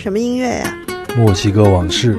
[0.00, 0.74] 什么音乐呀？
[1.14, 2.16] 墨西哥往事。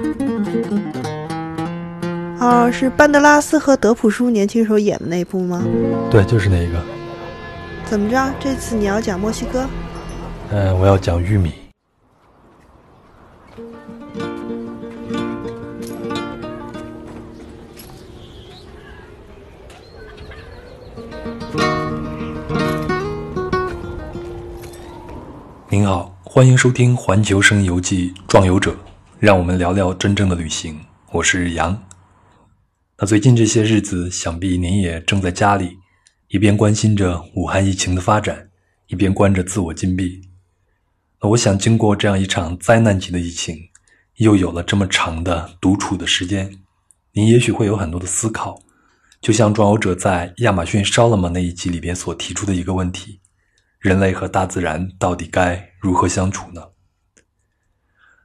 [2.39, 5.65] 哦，是班德拉斯和德普叔年轻时候演的那部吗？
[6.11, 6.79] 对，就是那一个。
[7.86, 8.32] 怎么着？
[8.39, 9.65] 这次你要讲墨西哥？
[10.52, 11.54] 嗯，我要讲玉米。
[26.41, 28.71] 欢迎收听《环球声游记·壮游者》，
[29.19, 30.75] 让我们聊聊真正的旅行。
[31.11, 31.83] 我是杨。
[32.97, 35.77] 那最近这些日子，想必您也正在家里，
[36.30, 38.49] 一边关心着武汉疫情的发展，
[38.88, 40.19] 一边关着自我禁闭。
[41.22, 43.55] 那我想，经过这样一场灾难级的疫情，
[44.16, 46.57] 又有了这么长的独处的时间，
[47.11, 48.59] 您也许会有很多的思考。
[49.21, 53.19] 就像壮游者在亚马逊烧了吗那一集里边所提出的一个问题。
[53.81, 56.61] 人类和大自然到底该如何相处呢？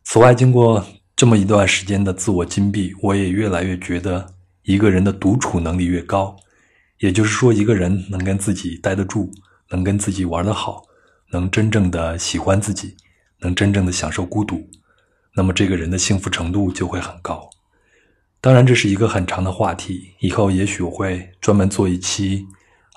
[0.05, 6.37] 此外，经过这么一段时间的自我禁闭，我也越来越觉得，一个人的独处能力越高，
[6.99, 9.31] 也就是说，一个人能跟自己待得住，
[9.71, 10.83] 能跟自己玩得好，
[11.33, 12.95] 能真正的喜欢自己，
[13.41, 14.69] 能真正的享受孤独，
[15.35, 17.49] 那么这个人的幸福程度就会很高。
[18.43, 22.47] 当然，这是一个很长的话题，以后也许我会专门做一期。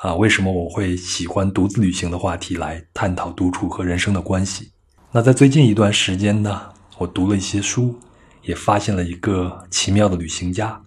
[0.02, 4.72] 啊，为什么我会喜欢独自旅行的话题来探讨独处和人生的关系？
[5.12, 8.00] 那在最近一段时间呢，我读了一些书，
[8.44, 10.82] 也发现了一个奇妙的旅行家，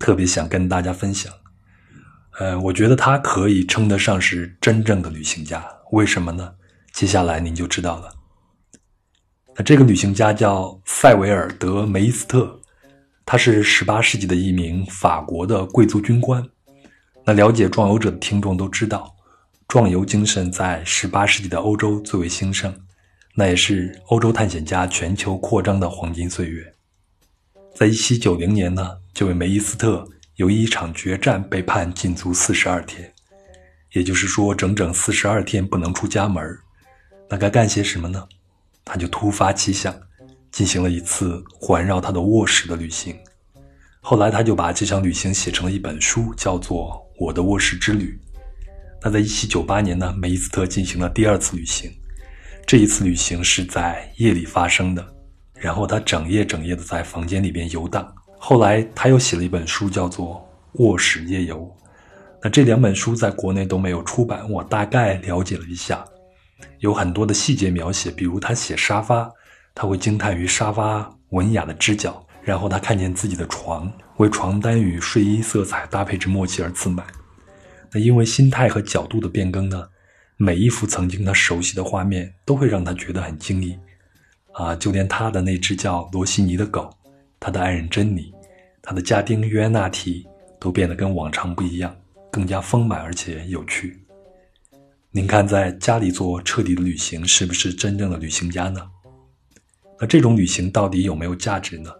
[0.00, 1.32] 特别想跟大家分享。
[2.40, 5.64] 呃，我觉得他可以称得上是真正的旅行家。
[5.92, 6.52] 为什么呢？
[6.92, 8.12] 接下来您就知道了。
[9.54, 12.60] 那这个旅行家叫塞维尔德梅伊斯特，
[13.24, 16.44] 他是18世纪的一名法国的贵族军官。
[17.28, 19.16] 那了解壮游者的听众都知道，
[19.66, 22.72] 壮游精神在18世纪的欧洲最为兴盛，
[23.34, 26.72] 那也是欧洲探险家全球扩张的黄金岁月。
[27.74, 33.12] 在1790年呢，这位梅伊斯特由于一场决战被判禁足42天，
[33.94, 36.56] 也就是说整整42天不能出家门
[37.28, 38.24] 那该干些什么呢？
[38.84, 39.92] 他就突发奇想，
[40.52, 43.18] 进行了一次环绕他的卧室的旅行。
[44.00, 47.04] 后来他就把这场旅行写成了一本书，叫做。
[47.18, 48.18] 我的卧室之旅。
[49.02, 51.90] 那在一七九八年呢，梅伊斯特进行了第二次旅行。
[52.66, 55.06] 这一次旅行是在夜里发生的，
[55.54, 58.12] 然后他整夜整夜的在房间里边游荡。
[58.38, 60.44] 后来他又写了一本书，叫做
[60.82, 61.58] 《卧室夜游》。
[62.42, 64.50] 那这两本书在国内都没有出版。
[64.50, 66.04] 我大概了解了一下，
[66.80, 69.30] 有很多的细节描写，比如他写沙发，
[69.72, 72.25] 他会惊叹于沙发文雅的支脚。
[72.46, 77.04] 然后他看见自己的床为床单与睡衣色彩搭配之默契而自满。
[77.90, 79.88] 那因为心态和角度的变更呢，
[80.36, 83.76] 每一幅曾经他熟悉的画面都会让他觉得很惊异。
[84.52, 86.88] 啊，就连他的那只叫罗西尼的狗，
[87.40, 88.32] 他的爱人珍妮，
[88.80, 90.24] 他的家丁约纳提
[90.60, 91.94] 都变得跟往常不一样，
[92.30, 94.00] 更加丰满而且有趣。
[95.10, 98.88] 您看，在家里做彻底的旅行，是不是真正的旅行家呢？
[100.00, 101.90] 那这种旅行到底有没有价值呢？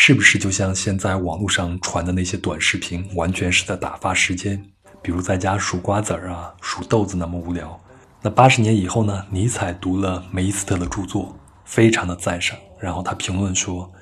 [0.00, 4.64] 是不是就像现在网络上传的那些短视频，完全是在打发时间？
[5.02, 7.78] 比如在家数瓜子儿啊、数豆子那么无聊。
[8.22, 9.26] 那八十年以后呢？
[9.28, 12.56] 尼采读了梅伊斯特的著作，非常的赞赏。
[12.78, 13.92] 然后他评论说：“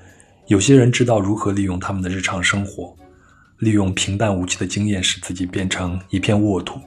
[0.48, 2.94] 有些人知道如何利用他们的日常生活，
[3.60, 6.78] 利用平淡无奇的经验，使自己变成一片沃土。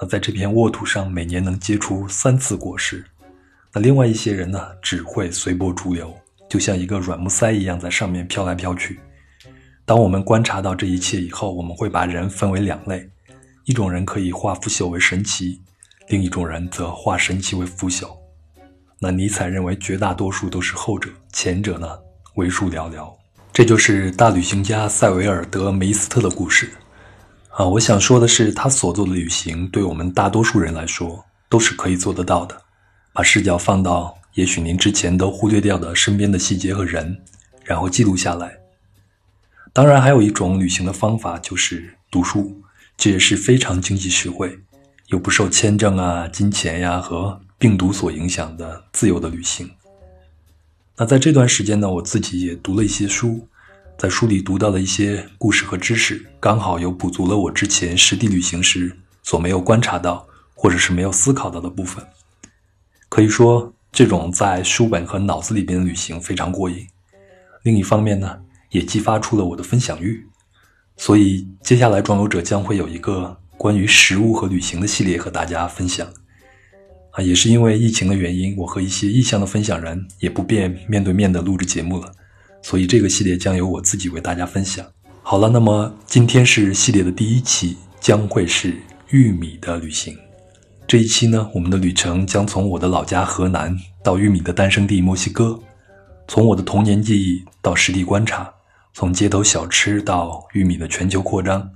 [0.00, 3.06] 那在这片沃土上，每年能结出三次果实。
[3.72, 6.12] 那另外一些人呢，只会随波逐流。”
[6.50, 8.98] 就像一个软木塞一样在上面飘来飘去。
[9.86, 13.08] 当我们观察到这一切以后，我们会把人分为两类：
[13.64, 15.62] 一种人可以化腐朽为神奇，
[16.08, 18.10] 另一种人则化神奇为腐朽。
[18.98, 21.88] 那尼采认为绝大多数都是后者，前者呢
[22.34, 23.08] 为数寥寥。
[23.52, 26.68] 这就是大旅行家塞维尔德梅斯特的故事。
[27.50, 32.60] 啊，我想说的是，他所做的旅行对我们大多数人来说都是可以做得到的。
[33.12, 34.19] 把视角放到。
[34.34, 37.20] 也许您之前都忽略掉的身边的细节和人，
[37.64, 38.58] 然后记录下来。
[39.72, 42.62] 当然，还有一种旅行的方法就是读书，
[42.96, 44.58] 这也是非常经济实惠，
[45.08, 49.70] 又不受签证啊、金钱呀和病毒所影响的自由的旅行。
[50.96, 53.48] 那在这段时间呢，我自己也读了一些书，
[53.98, 62.04] 在书里读到了一些故事和知识，刚好又补足了我之前实地旅行时所没有观察到或者是没有思考到的部分。
[63.08, 63.72] 可以说。
[63.92, 66.86] 这种在书本和脑子里边的旅行非常过瘾，
[67.64, 68.38] 另一方面呢，
[68.70, 70.26] 也激发出了我的分享欲。
[70.96, 76.06] 所以接下来装游者将会有一个关于食物和旅行的系列和大家分享。
[77.12, 82.12] 啊，也是因为疫情的原因，我和一些意向的分享人也不便面对面的录制节目了，
[82.62, 84.86] 所以这个系列将由我自己为大家分享。
[85.22, 88.76] 好了，那么今天是系列的第一期，将会是
[89.08, 90.16] 玉米的旅行。
[90.90, 95.56] 这一期呢，我们的旅程将从我的老家河南到玉米的诞生地墨西哥，
[96.26, 98.52] 从我的童年记忆到实地观察，
[98.92, 101.70] 从街头小吃到玉米的全球扩张。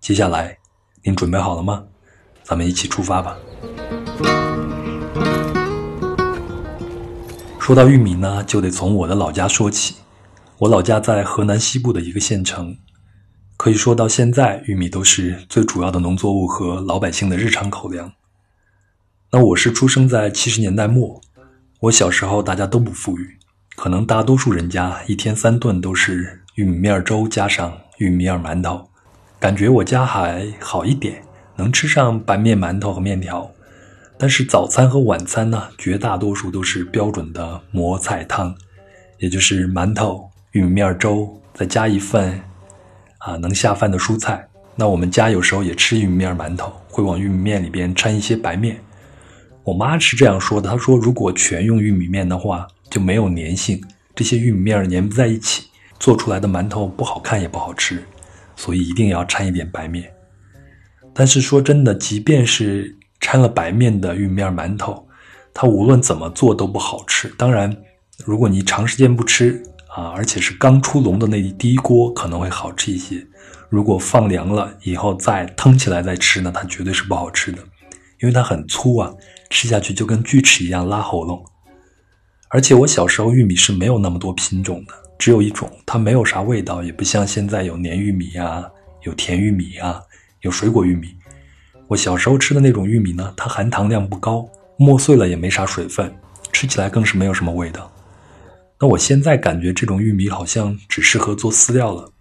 [0.00, 0.58] 接下来，
[1.04, 1.84] 您准备好了吗？
[2.42, 3.36] 咱们一起出发吧。
[7.60, 9.94] 说到玉米呢，就得从我的老家说起。
[10.58, 12.76] 我老家在河南西部的一个县城，
[13.56, 18.12] 可以说到现在，玉米都是最主要的农作物和老百姓的日常口粮。
[19.32, 21.20] 那我是出生在七十年代末，
[21.82, 23.38] 我小时候大家都不富裕，
[23.76, 28.90] 可能大多数人家一天三顿都是玉米面粥加上玉米面馒头，
[29.38, 31.22] 感觉我家还好一点，
[31.54, 33.48] 能吃上白面馒头和面条。
[34.18, 38.52] 但是早餐和晚餐呢，绝大多数都是标准的馍菜汤，
[39.18, 42.42] 也就是馒头、玉米面粥，再加一份
[43.18, 44.48] 啊能下饭的蔬菜。
[44.74, 48.76] 那我们家有时候也吃玉米面馒头，会往玉米面里边掺一些白面。
[49.62, 53.80] 我妈是这样说的：“她说，如果全用玉米面的话，就没有粘性，
[54.14, 55.64] 这些玉米面粘不在一起，
[55.98, 58.02] 做出来的馒头不好看也不好吃，
[58.56, 60.10] 所以一定要掺一点白面。
[61.12, 65.06] 但是说真的，即便是掺了白面的玉米面馒头，
[65.52, 67.28] 它无论怎么做都不好吃。
[67.36, 67.76] 当然，
[68.24, 69.62] 如果你长时间不吃
[69.94, 73.24] 啊，而且是刚出笼的那第一锅，可能会好吃一些。
[73.68, 77.62] 如果放凉了以后再腾起来再吃呢，它绝对是不好吃的，
[78.20, 79.12] 因为它很粗啊。”
[79.50, 81.44] 吃下去就跟锯齿一样拉喉咙，
[82.48, 88.64] 而且我小时候玉米是没有那么多品种的，只有一种，它没有啥味道，也不像现在有黏玉米啊，
[89.02, 90.00] 有甜玉米啊，
[90.42, 91.14] 有水果玉米。
[91.88, 96.14] 我小时候吃的那种玉米呢，它含糖量不高，磨碎了也没啥水分，
[96.52, 97.92] 吃起来更是没有什么味道。
[98.78, 102.12] 那我现在感觉这种玉米好像只适合做饲料了，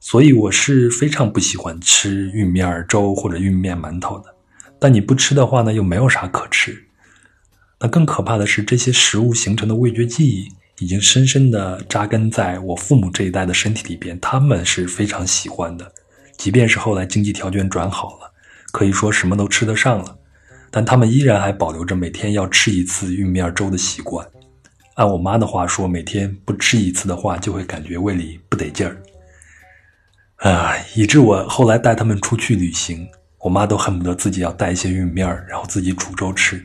[0.00, 4.33] 所以我是非常不喜欢吃玉米面粥或者玉米面馒头的。
[4.78, 6.86] 但你不吃的话呢，又没有啥可吃。
[7.80, 10.48] 那更可怕的是，这些食物形成的味觉记忆
[10.78, 15.92] 已经深深地扎根在我父母这一代的身体里边，他们是非常喜欢的。
[16.36, 18.32] 即便是后来经济条件转好了，
[18.72, 20.16] 可以说什么都吃得上了，
[20.70, 24.26] 但他们依然还保留着每天要吃一次玉米面粥的习惯。
[24.94, 29.00] 按我妈的话说，每天不吃一次的话，就会感觉胃里不得劲儿。
[30.36, 33.06] 啊，以致我后来带他们出去旅行。
[33.44, 36.64] 我妈都恨不得自己要带一些玉米面儿，然后自己煮粥吃。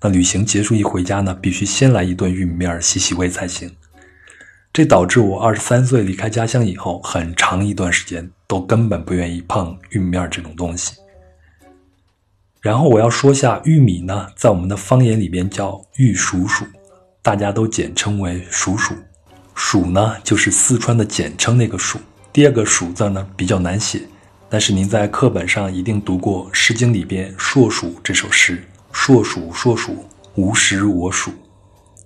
[0.00, 3.70] 那旅行结束一回家呢，必须先来一顿玉米面儿洗洗胃才行。
[4.72, 10.94] 这导致我二十三岁离开家乡以后，很长一段时间都根本不愿意碰玉米面儿这种东西。
[12.62, 16.64] 然后我要说下玉米呢，在我们的方言里边叫玉蜀黍，
[17.20, 18.94] 大家都简称为蜀黍。
[19.54, 21.98] 黍呢，就是四川的简称那个黍。
[22.32, 24.00] 第二个黍字呢，比较难写。
[24.48, 28.62] 但是您在课本上一定读过《诗经》里边《硕鼠》这首诗
[28.92, 30.04] ，“硕鼠，硕鼠，
[30.36, 31.32] 无食我黍”，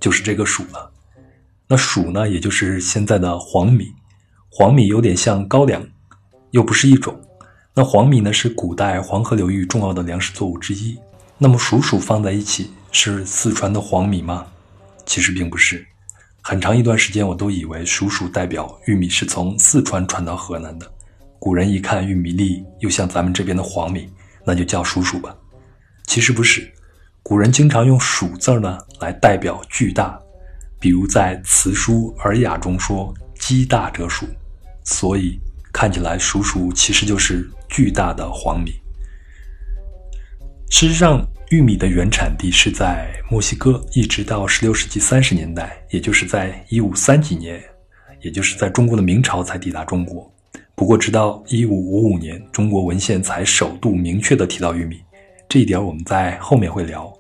[0.01, 0.91] 就是这个黍了。
[1.67, 3.93] 那黍呢，也就是现在的黄米。
[4.51, 5.87] 黄米有点像高粱，
[6.53, 7.21] 又不是一种。
[7.75, 10.99] 那黄米呢，是古代黄河流域重要的粮食作物之一。
[11.37, 14.47] 那么黍黍放在一起，是四川的黄米吗？
[15.05, 15.87] 其实并不是。
[16.41, 20.91] 很长一段时间，我都以为黍黍代表玉米是从四川传到河南的。
[21.39, 24.09] 古人一看玉米粒又像咱们这边的黄米，
[24.45, 25.35] 那就叫黍黍吧。
[26.07, 26.73] 其实不是，
[27.23, 30.19] 古人经常用“黍”字呢来代表巨大，
[30.81, 34.25] 比如在《辞书·尔雅》中说“积大者黍”，
[34.85, 35.39] 所以
[35.73, 38.73] 看起来黍黍其实就是巨大的黄米。
[40.71, 47.63] 事实上，玉米的原产地是在墨西哥，一直到16世纪30年代，也就是在153几年，
[48.23, 50.31] 也就是在中国的明朝才抵达中国。
[50.79, 55.01] 不过，直到一五五五年，中国文献才首度明确的提到玉米，
[55.49, 57.13] 这一点我们在后面会聊。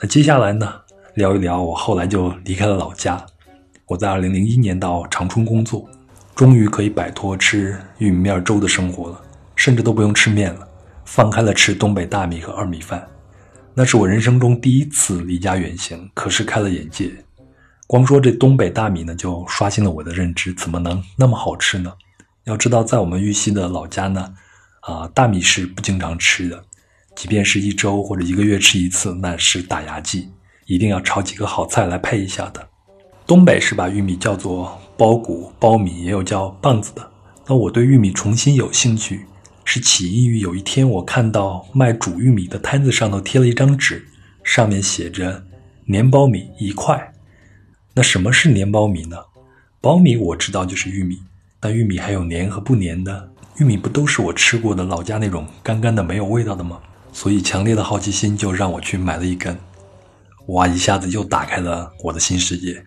[0.00, 0.72] 那接下来呢，
[1.16, 3.22] 聊一聊我后来就离开了老家。
[3.86, 5.86] 我在二零零一年到长春工作，
[6.34, 9.20] 终于可以摆脱吃玉米面粥的生活了，
[9.54, 10.66] 甚至都不用吃面了，
[11.04, 13.06] 放开了吃东北大米和二米饭。
[13.74, 17.10] 那是我人生中第一次离家远行，可是开了眼界。
[17.86, 21.92] 光说这东北大米呢，就刷新了我的认知，怎么能那么好吃呢？
[22.44, 24.34] 要知道，在我们玉溪的老家呢，
[24.80, 26.64] 啊，大米是不经常吃的，
[27.14, 30.28] 即便是一周或者一个月吃一次，那是打牙祭，
[30.66, 32.68] 一定要炒几个好菜来配一下的。
[33.26, 37.10] 东北是把玉米叫做苞谷、苞米，也有叫棒子的。
[37.46, 39.26] 那我对玉米重新有兴趣，
[39.64, 44.08] 是起因于有一天我看到卖煮玉米的摊子上头贴了一张纸，
[44.42, 45.44] 上面写着
[45.88, 47.12] “粘苞米一块”。
[47.94, 49.16] 那什么是粘苞米呢？
[49.80, 51.22] 苞米我知道就是玉米，
[51.62, 53.30] 那玉米还有粘和不粘的。
[53.58, 56.80] 玉米不都是我吃过的老家那种干干的没有味道的吗？
[57.12, 59.56] 所以强烈的好奇心就让我去买了一根。
[60.46, 62.84] 哇，一下子又打开了我的新世界。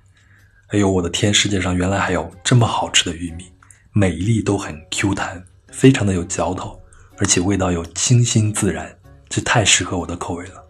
[0.69, 1.33] 哎呦，我的天！
[1.33, 3.45] 世界上原来还有这么好吃的玉米，
[3.93, 6.77] 每一粒都很 Q 弹，非常的有嚼头，
[7.17, 8.97] 而且味道又清新自然，
[9.29, 10.65] 这太适合我的口味了。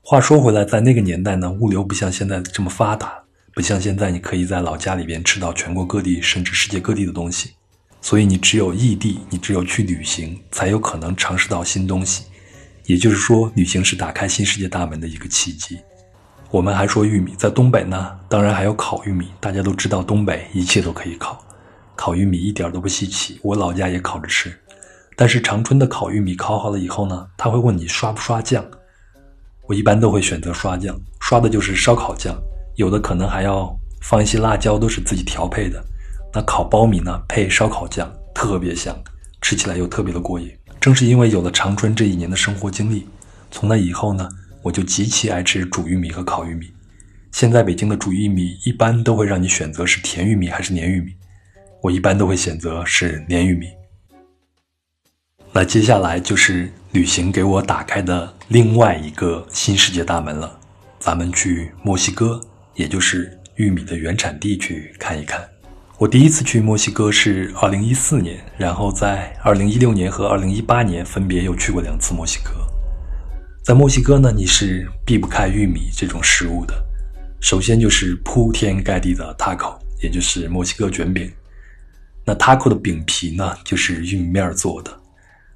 [0.00, 3.24] 话说回来，在那个年代呢，物流不像现在这么发达，
[3.58, 7.54] 不像现在你可以在老家里边吃到全国各地甚至世界各地的东西，
[8.00, 12.26] 所以你只有异地，你只有去旅行，才有可能尝试到新东西。
[12.84, 15.76] 也就是说，旅行是打开新世界大门的一个契机。
[16.52, 19.26] 我们还说玉米在东北呢，当然还有烤玉米。
[19.40, 21.44] 大家都知道东北一切都可以烤，
[21.96, 23.40] 烤玉米一点都不稀奇。
[23.42, 24.56] 我老家也烤着吃，
[25.16, 28.64] 但是长春的烤玉米烤好了以后呢，他会问你刷不刷酱。
[29.66, 32.40] 我一般都会选择刷酱，刷的就是烧烤酱，
[32.78, 35.84] 有的可能还要放一些辣椒，都是自己调配的。
[36.32, 38.96] 那烤苞米呢，配烧烤酱特别香，
[39.42, 40.50] 吃起来又特别的过瘾。
[40.80, 43.06] 正是因为有了长春这一年的生活经历，
[43.50, 44.28] 从那以后呢。
[44.60, 46.66] 我就极其爱吃煮玉米和烤玉米。
[47.30, 51.12] 现在北京的煮玉米一般都会让你选择是甜玉米还是黏玉米，
[51.80, 53.68] 我一般都会选择是黏玉米。
[55.52, 60.58] 那接下来就是旅行给我打开的另外一个新世界大门了，
[60.98, 62.38] 咱们去墨西哥，
[62.78, 65.46] 也就是玉米的原产地去看一看。
[65.98, 72.52] 我第一次去墨西哥是二零一四年，然后在二零一六年和二零一八年分别又去过两次墨西哥。
[73.64, 76.86] 在墨西哥呢，你是避不开玉米这种食物的。
[77.40, 81.28] 首先就是铺天盖地的 taco，也就是墨西哥卷饼。
[82.24, 84.96] 那 taco 的饼皮呢，就是玉米面做的。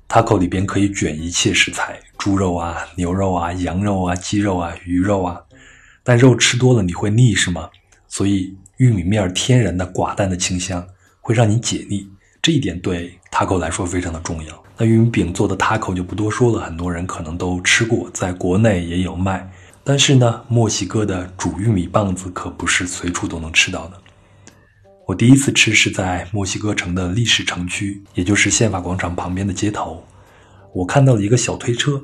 [0.08, 5.40] taco 里边可以卷一切食材，猪肉啊、牛肉啊、羊肉啊、鸡肉啊、鱼肉啊。
[6.02, 7.68] 但肉吃多了你会腻是吗？
[8.08, 10.86] 所以玉米面天然的寡淡的清香
[11.20, 12.08] 会让你解腻，
[12.42, 14.62] 这一点对 taco 来说非常的重要。
[14.76, 19.48] 那玉米饼做的 taco 就不多说了，很多人可能都吃过，在国内也有卖。
[19.84, 23.98] 但是呢，墨西哥的煮玉米棒子可不是随处都能吃到的。
[25.06, 30.04] 我第一次吃是在墨西哥城的历史城区，也就是宪法广场旁边的街头。
[30.72, 32.00] 我看到了一个小推车，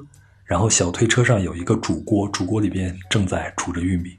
[0.49, 4.17] 然后小推车上有一个煮锅，煮锅里边正在煮着玉米。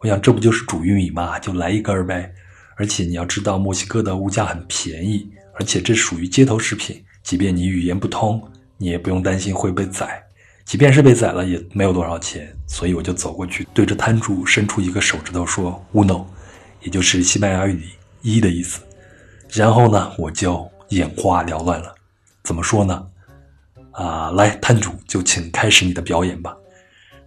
[0.00, 1.38] 我想这不就是煮玉米吗？
[1.38, 2.32] 就来一根儿呗。
[2.76, 7.04] 而且你要知道，墨西哥的物价很便宜，而且这属于街头食品。
[7.22, 8.42] 即便你语言不通，
[8.78, 10.22] 你也不用担心会被宰。
[10.64, 12.50] 即便是被宰了，也没有多少钱。
[12.66, 16.24] 所以我就走过去，对着摊主伸出一个手指头说 “uno”，
[16.80, 17.90] 也就是西班牙语里
[18.22, 18.80] “一”的意思。
[19.52, 21.94] 然后呢，我就眼花缭乱了。
[22.42, 23.06] 怎么说呢？
[23.96, 26.54] 啊，来，摊主就请开始你的表演吧。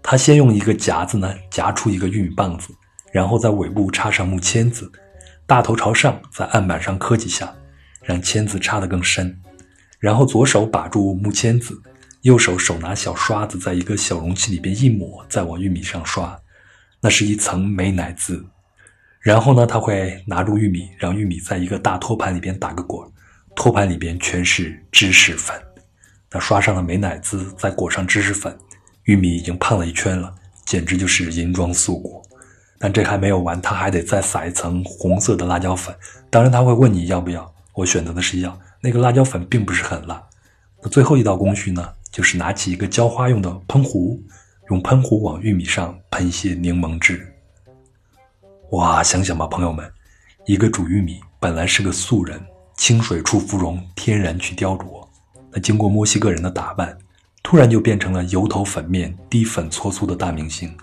[0.04, 2.70] 他先用一个夹子呢夹出一个玉米棒子，
[3.12, 4.90] 然后在尾部插上木签子，
[5.48, 7.52] 大头朝上，在案板上磕几下，
[8.04, 9.42] 让签子插得更深。
[10.00, 11.82] 然后左手把住木签子，
[12.22, 16.40] 右手手拿小刷子，在一个小容器里边一抹，再往玉米上刷，
[17.02, 18.46] 那是一层美乃滋。
[19.20, 23.06] 然后呢，他会拿住玉米，让玉米在一个大托盘里边打个滚，
[23.56, 25.60] 托盘里边全是芝士粉。
[26.31, 28.57] 那刷上了美乃滋，再裹上芝士粉，
[29.03, 30.33] 玉米已经胖了一圈了，
[30.65, 32.21] 简直就是银装素裹。
[32.77, 35.93] 但这还没有完，他还得再撒一层红色的辣椒粉。
[36.29, 38.57] 当然他会问你要不要，我选择的是要。
[38.79, 40.24] 那个辣椒粉并不是很辣。
[40.81, 44.24] 那最后一道工序呢，就是拿起一个浇花用的喷壶，
[44.69, 47.27] 用喷壶往玉米上喷一些柠檬汁。
[48.71, 49.91] 哇，想想吧，朋友们，
[50.45, 52.39] 一个煮玉米本来是个素人，
[52.77, 54.99] 清水出芙蓉，天然去雕琢。
[55.51, 56.98] 那经过墨西哥人的打扮，
[57.44, 60.75] 突然就变成了油头粉面、低粉搓粗的大明星。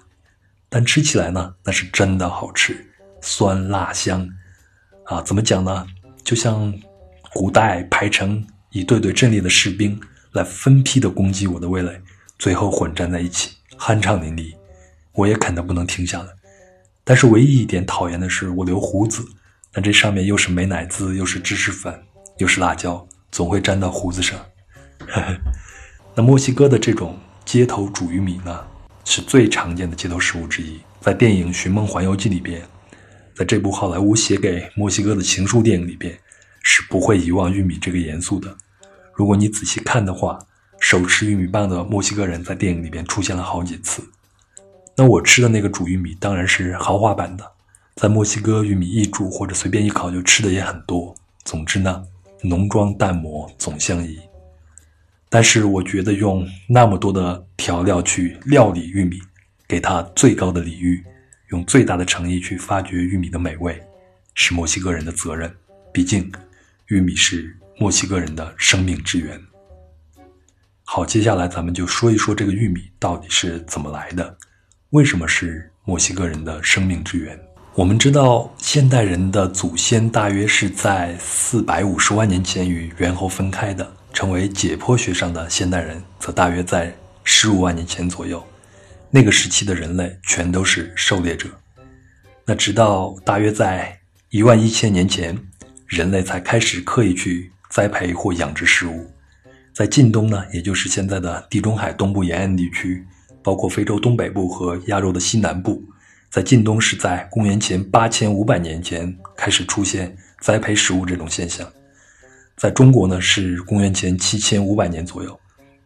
[0.68, 2.86] 但吃起来呢，那是真的好吃，
[3.20, 4.28] 酸辣香。
[5.04, 5.86] 啊，怎么讲呢？
[6.24, 6.72] 就像。
[7.34, 10.00] 古代排成一队队阵列的士兵
[10.32, 12.00] 来分批的攻击我的味蕾，
[12.38, 14.54] 最后混战在一起，酣畅淋漓，
[15.12, 16.30] 我也啃得不能停下来。
[17.04, 19.22] 但是唯一一点讨厌的是我留胡子，
[19.70, 22.02] 但这上面又是美乃滋，又是芝士粉，
[22.38, 24.40] 又是辣椒，总会粘到胡子上。
[26.14, 28.64] 那墨西哥的这种街头煮玉米呢，
[29.04, 30.80] 是最常见的街头食物之一。
[31.00, 32.62] 在电影《寻梦环游记》里边，
[33.34, 36.18] 在这部好莱坞写给墨西哥的情书电影里边。
[36.68, 38.52] 是不会遗忘玉米这个元素的。
[39.14, 40.36] 如果你仔细看的话，
[40.80, 44.02] 手持玉米棒的墨西哥人在电影里边出现了好几次。
[44.96, 47.48] 那我吃的那个煮玉米当然是豪华版的，
[47.94, 51.14] 在墨西哥玉米一煮或者随便一烤就吃的也很多。
[51.44, 52.02] 总之呢，
[52.42, 54.18] 浓妆淡抹总相宜。
[55.36, 59.18] 但是我觉得用那么多的调料去料理玉米，
[59.68, 61.04] 给它最高的礼遇，
[61.50, 63.78] 用最大的诚意去发掘玉米的美味，
[64.32, 65.54] 是墨西哥人的责任。
[65.92, 66.32] 毕竟，
[66.86, 69.38] 玉米是墨西哥人的生命之源。
[70.84, 74.38] 好，接下来咱们就说一说这个玉米到底是怎么来的，
[74.88, 77.38] 为什么是墨西哥人的生命之源？
[77.74, 83.95] 我们知道，现代人的祖先大约是在四百五十万年前与猿猴分开的。
[84.16, 86.90] 成为解剖学上的现代人，则大约在
[87.22, 88.42] 十五万年前左右。
[89.10, 91.50] 那个时期的人类全都是狩猎者。
[92.46, 95.36] 那直到大约在一万一千年前，
[95.86, 99.06] 人类才开始刻意去栽培或养殖食物。
[99.74, 103.04] 在近东呢，也就是现在的地中海东部沿岸地区，
[103.42, 105.84] 包括非洲东北部和亚洲的西南部，
[106.30, 111.70] 在近东是在公元前八千五百年前开始出现栽培食物这种现象。
[112.56, 115.30] 在中国呢，是公元前七千五百年左右；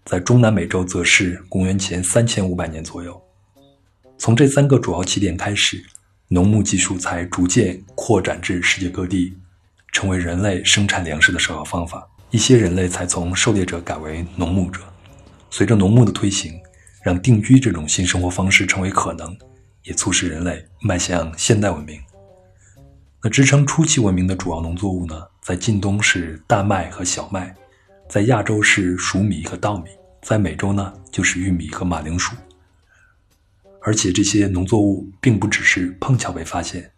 [0.05, 3.21] 在中南美洲，则是公元前三千五百年左右。
[4.17, 5.85] 从这三个主要起点开始，
[6.29, 9.37] 农牧技术才逐渐扩展至世界各地，
[9.91, 12.09] 成为人类生产粮食的首要方法。
[12.31, 14.81] 一些人类才从狩猎者改为农牧者。
[15.51, 16.55] 随着农牧的推行，
[17.03, 19.37] 让定居这种新生活方式成为可能，
[19.83, 22.01] 也促使人类迈向现代文明。
[23.25, 25.21] 那支撑初期文明的主要农作物呢？
[25.41, 27.55] 在近东是大麦和小麦，
[28.09, 32.37] 在亚洲是黍米和稻米，在美洲呢就是玉米和马铃薯。
[33.83, 36.91] 而且这些农作物并不只是碰巧被发现，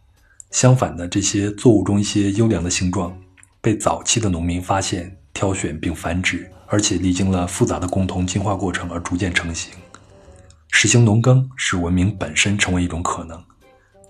[0.50, 3.16] 相反的，这些作物中一些优良的形状
[3.60, 9.72] 被早期的农民发现、挑选并繁殖，而且历经了复杂的共同进化过程而逐渐成型。
[10.72, 13.40] 实行农耕使文明本身成为一种可能。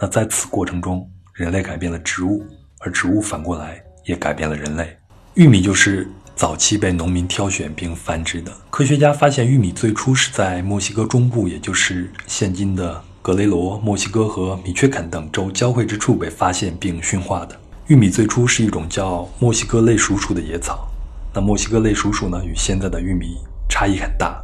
[0.00, 2.42] 那在此过程中，人类改变了植物，
[2.78, 4.96] 而植物反过来也改变了人类。
[5.34, 8.52] 玉米就是早期被农民挑选并繁殖的。
[8.70, 17.58] 科学家发现，玉米最初是在墨西哥中部，也就是现今的格雷罗、墨西哥和米却肯等州交汇之处被发现并驯化的。
[17.86, 20.88] 玉米最初是一种叫墨西哥类鼠属的野草。
[21.34, 23.36] 那墨西哥类鼠属呢，与现在的玉米
[23.68, 24.42] 差异很大。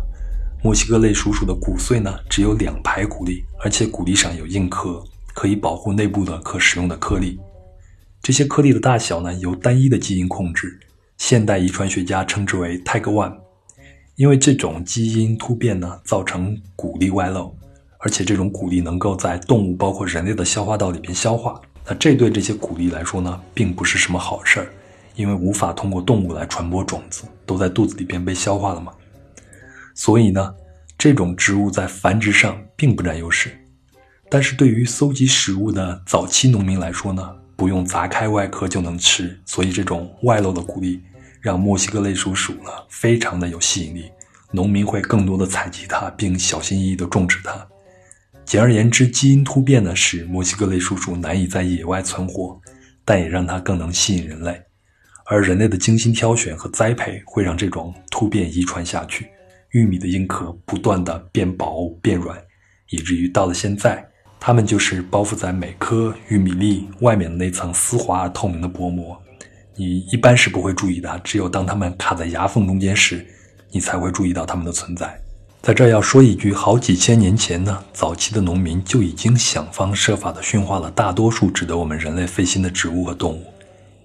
[0.63, 5.03] 墨西哥类鼠属的谷穗呢，只有两排谷粒，而且谷粒上有硬壳。
[5.35, 7.39] 可以保护内部的可食用的颗粒，
[8.23, 10.79] 这些颗粒的大小呢由单一的基因控制，
[11.17, 13.37] 现代遗传学家称之为 Tag One。
[14.17, 17.57] 因为这种基因突变呢造成谷粒外露，
[18.01, 24.73] 而且这种谷粒能够在动物包括人类的消化道里边消化，那这对这些谷粒来说呢并不是什么好事儿，
[25.15, 28.93] 因为无法通过动物来传播种子，都在肚子里边被消化了嘛。
[29.95, 30.55] 所以呢，
[30.99, 33.57] 这种植物在繁殖上并不占优势。
[34.29, 41.03] 但是对于搜集食物的早期农民来说呢，不用砸开外壳就能吃，所以这种外露的谷粒
[41.41, 44.13] 让墨西哥类鼠鼠呢非常的有吸引力，
[44.53, 47.67] 农民会更多的采集它，并小心翼翼的种植它。
[48.45, 52.61] 简而言之，基因突变呢使墨西哥类鼠鼠难以在野外存活，
[53.05, 54.63] 但也让它更能吸引人类。
[55.27, 59.27] 而人类的精心挑选和栽培会让这种突变遗传下去，
[59.73, 62.41] 玉米的硬壳不断的变薄变软，
[62.91, 64.08] 以至于到了现在。
[64.41, 69.21] 它们就是包覆在每颗玉米粒外面的那层丝滑而透明的薄膜，
[69.77, 71.21] 你一般是不会注意的。
[71.25, 73.27] 只有当它们卡在牙缝中间时，
[73.71, 75.21] 你才会注意到它们的存在。
[75.61, 83.45] 在这要说一句，好几千年前呢，早期的农民就已经想方设法地驯化了大多数值得我们人类费心的植物和动物，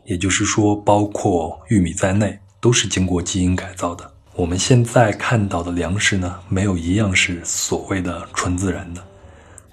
[0.04, 4.12] 也就是说，包括玉米在内，都是经过基因改造的。
[4.36, 9.02] 我们现在看到的粮食呢，没有一样是所谓的纯自然的。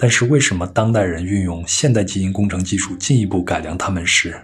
[0.01, 4.35] 但是为什么当代人运用现代基因工程技术进一步改良它们时，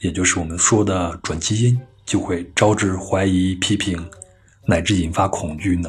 [0.00, 4.04] 也就是我们说的转基因，就会招致怀疑、批评，
[4.66, 5.88] 乃至引发恐惧呢？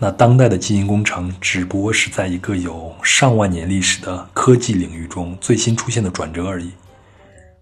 [0.00, 6.72] 那当代的基因工程只不过是在一个有上万年历史的科技领域中最新出现的转折而已。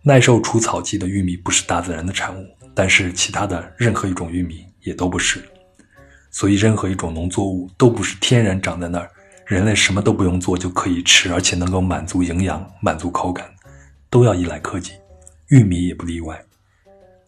[0.03, 5.43] 耐受除草剂的玉米不是大自然的产物，但是其他的任何一种玉米也都不是。
[6.31, 9.11] 所以，任何一种农作物都不是天然长在那儿。
[9.47, 13.47] 人类什么都不用做就可以吃，而且能够满足营养、满足口感，
[14.09, 14.93] 都要依赖科技，
[15.49, 16.43] 玉米也不例外。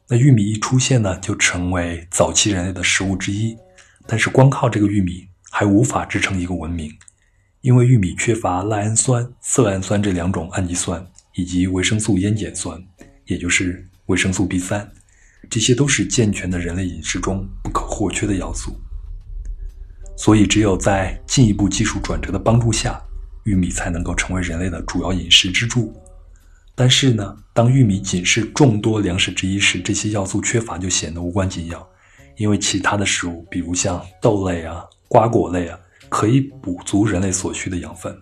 [0.09, 3.57] 那玉米一出现呢，就成为早期人类的食物之一。
[4.07, 6.91] 但是光靠这个玉米还无法支撑一个文明，
[7.61, 12.83] 因为玉米缺乏赖氨酸、色氨酸这两种氨基酸，以及维生素烟碱酸，
[13.27, 14.91] 也就是维生素 B 三，
[15.51, 18.75] 这些都是健全的人类饮食中不可或缺的要素。
[20.17, 23.01] 所以，只有在进一步技术转折的帮助下，
[23.45, 25.95] 玉米才能够成为人类的主要饮食支柱。
[26.75, 31.87] 但是呢，当玉米仅是众多粮食之一时，这些要素缺乏就显得无关紧要，
[32.37, 38.15] 因为其他的食物，比如像豆类啊、瓜果类啊，可以补足人类所需的养分。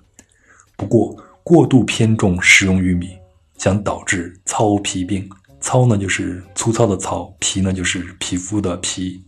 [0.77, 3.11] 不过，过度偏重食用玉米，
[3.57, 5.29] 将导致糙皮病。
[5.61, 9.25] 糙呢，就是粗糙的糙；皮呢，就是皮肤的皮。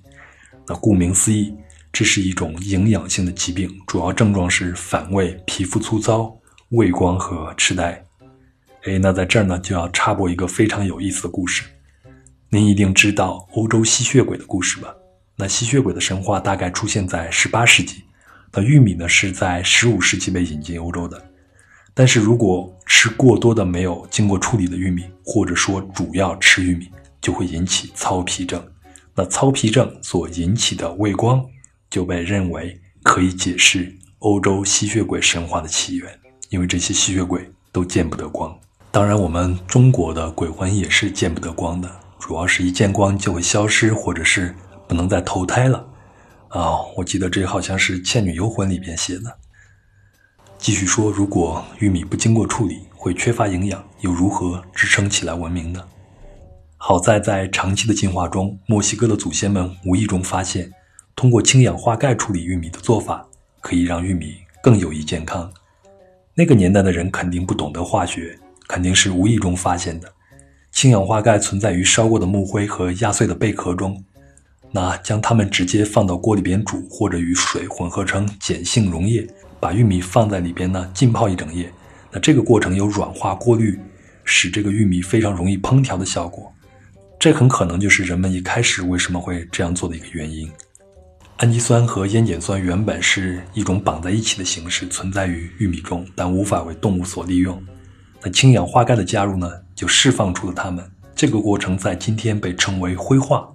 [0.68, 1.54] 那顾名思义，
[1.98, 6.38] 这是一种营养性的疾病，主要症状是反胃、皮肤粗糙、
[6.72, 8.04] 畏光和痴呆。
[8.84, 11.62] 哎，那在这儿呢，就要插播一个非常有意思的故事。
[12.50, 14.94] 您一定知道欧洲吸血鬼的故事吧？
[15.36, 18.04] 那吸血鬼的神话大概出现在十八世纪。
[18.52, 21.30] 那玉米呢，是在十五世纪被引进欧洲的。
[21.94, 26.90] 但是如果吃过多的没有经过处理的玉米，或者说主要吃玉米，
[27.22, 28.62] 就会引起糙皮症。
[29.14, 31.42] 那糙皮症所引起的畏光，
[31.90, 36.18] 就被认为可以解释欧洲吸血鬼神话的起源，
[36.48, 38.56] 因为这些吸血鬼都见不得光。
[38.90, 44.54] 当然，我们中国的鬼魂也是见不得光的，主要是一见光就会消失，或者是
[44.88, 45.86] 不能再投胎了。
[46.48, 49.38] 啊，我记得这好像是《倩女幽魂》里边写的。
[50.56, 55.84] 继续说，如果玉米不经过处理，会缺乏营养，又如何支撑起来文明呢？
[56.78, 60.72] 好在在长期的进化中，墨西哥的祖先们无意中发现，
[61.16, 63.26] 通过氢氧化钙处理玉米的做法，
[63.62, 65.50] 可以让玉米更有益健康。
[66.34, 70.12] 那个年代的人肯定不懂得化学，肯定是无意中发现的。
[70.72, 74.04] 氢氧化钙存在于烧过的木灰和压碎的贝壳中，
[74.70, 79.26] 那将它们直接放到锅里边煮，或者与水混合成碱性溶液，
[79.58, 81.72] 把玉米放在里边呢浸泡一整夜。
[82.12, 83.80] 那这个过程有软化、过滤，
[84.22, 86.52] 使这个玉米非常容易烹调的效果。
[87.18, 90.52] 这很可能就是人们一开始为什么会这样做的一个原因。
[91.38, 97.62] 氨基酸和烟碱酸原本是一种绑在一起的形式存在于玉米中，但无法为动物所利用。
[98.22, 100.90] 那氢氧化钙的加入呢，就释放出了它们。
[101.14, 103.46] 这个过程在今天被称为灰化。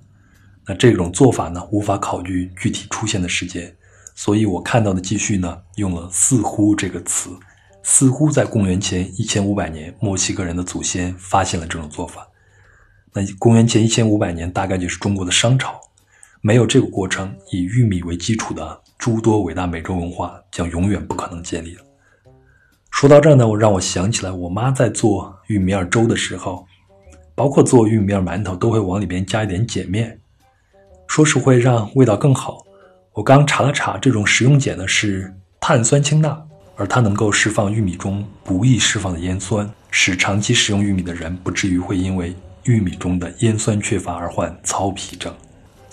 [0.67, 3.75] 那这种做法呢，无法考据具体出现的时间，
[4.13, 7.31] 所以我看到的记叙呢，用了“似乎”这个词，
[7.81, 12.27] 似乎在公元前一千五百年，墨西哥人的祖先发现了这种做法。
[13.11, 15.80] 那公元前一千五百年，大概就是中国的商朝。
[16.43, 21.83] 没有这个过程，以玉米为基础的诸多伟大美洲文化将永远不可能建立了。
[22.89, 26.65] 说到这呢，我让我想起来，我妈在做玉米面粥的时候，
[27.35, 30.19] 包括做玉米面馒头，都会往里边加一点碱面，
[31.07, 32.65] 说是会让味道更好。
[33.13, 36.43] 我刚查了查，这种食用碱呢是碳酸氢钠，
[36.75, 42.35] 而它能够释放玉米中不易释放的烟酸，使长期食用玉米的人不至于会因为。
[42.65, 45.33] 玉米中的烟酸缺乏而患糙皮症，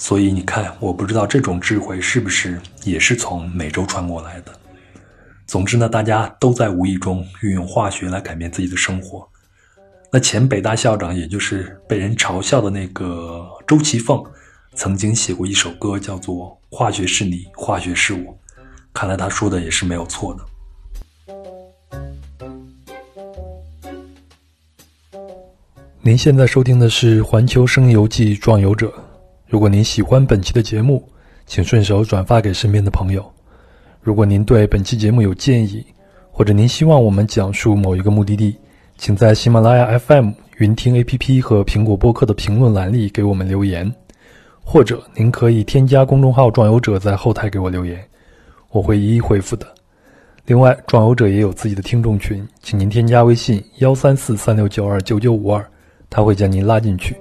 [0.00, 4.52] 所以你看，我不知道这种智慧是不是也是从美洲传过来的。
[5.44, 9.28] 总之呢，大家都在无意中运用化学来改变自己的生活。
[10.12, 14.24] 那前北大校长，也就是被人嘲笑的那个周其凤，
[14.74, 18.20] 曾经写过一首歌，叫做《化学是你，化学是我》。
[18.94, 20.44] 看来他说的也是没有错的。
[26.00, 28.86] 您现在收听的是《环球声游记·壮游者》。
[29.48, 31.02] 如果您喜欢本期的节目，
[31.46, 33.24] 请顺手转发给身边的朋友。
[34.02, 35.82] 如果您对本期节目有建议，
[36.30, 38.54] 或者您希望我们讲述某一个目的地，
[38.98, 43.90] 请在喜马拉雅 FM、云听 APP 和苹果播客的评论栏里给我们留言，
[44.62, 48.06] 或者您可以添加公众号“壮游者”在后台给我留言，
[48.70, 49.66] 我会一一回复的。
[50.44, 55.66] 另外，壮游者也有自己的听众群，请您添加微信：幺三四三六九二九九五二。
[56.10, 57.16] 他会将您拉进去。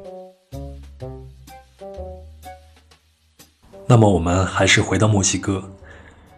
[3.90, 5.74] 那么，我们还是回到墨西哥。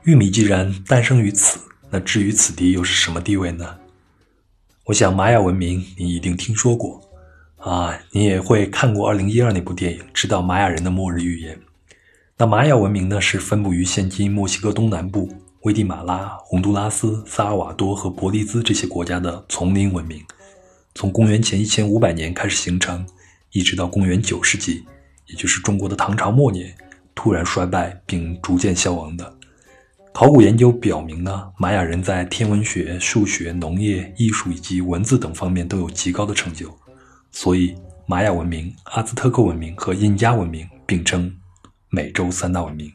[0.03, 1.59] 玉米既然诞生于此，
[1.89, 3.75] 那至于此地又是什么地位呢？
[4.85, 7.01] 我想，玛雅文明你一定听说过
[7.57, 11.59] 啊，你也会看过二零一二那部电影，知道玛雅人的末日预言。
[12.38, 15.27] 那玛雅文明呢，是分布于现今墨西哥东南部、
[15.63, 20.23] 危地马拉、洪都拉斯、萨尔瓦多和伯利兹这些国家的丛林文明。
[20.93, 23.03] 从公元前一千五百年开始形成，
[23.51, 24.85] 一直到公元九世纪，
[25.25, 26.75] 也就是中国的唐朝末年，
[27.19, 29.36] 突然衰败并逐渐消亡的。
[30.13, 36.73] 考古研究表明呢，玛雅人在天文学、数学、农业、艺术以及文字等方面都有极高的成就，
[37.29, 41.29] 所以玛雅文明、阿兹特克文明和印加文明并称
[41.89, 42.89] 美洲三大文明。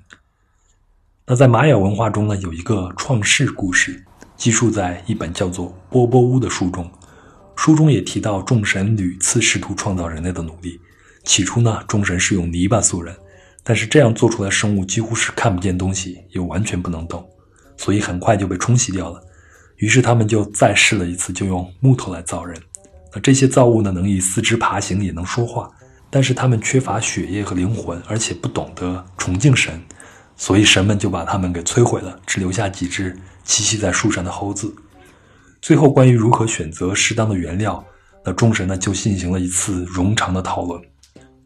[1.27, 4.03] 那在玛雅文化中呢，有一个创世故事，
[4.39, 6.91] 记述在一本叫做《波波乌》的书中。
[7.57, 10.81] 书中也提到，众神屡次试图创造人类的努力。
[11.25, 13.15] 起初呢，众神是用泥巴塑人，
[13.67, 17.27] 但是这样做出来生物几乎是看不见东西，又完全不能动，
[17.79, 19.21] 所以很快就被冲洗掉了。
[19.79, 22.61] 于是他们就再试了一次，就用木头来造人。
[23.13, 25.71] 那这些造物呢，能以四肢爬行，也能说话，
[26.11, 29.81] 但是他们缺乏血液和灵魂，而且不懂得崇敬神，
[30.37, 34.75] 所以神们就把他们给摧毁了，只留下几只栖息在树上的猴子。
[35.63, 37.83] 最后，关于如何选择适当的原料，
[38.25, 40.81] 那众神呢就进行了一次冗长的讨论，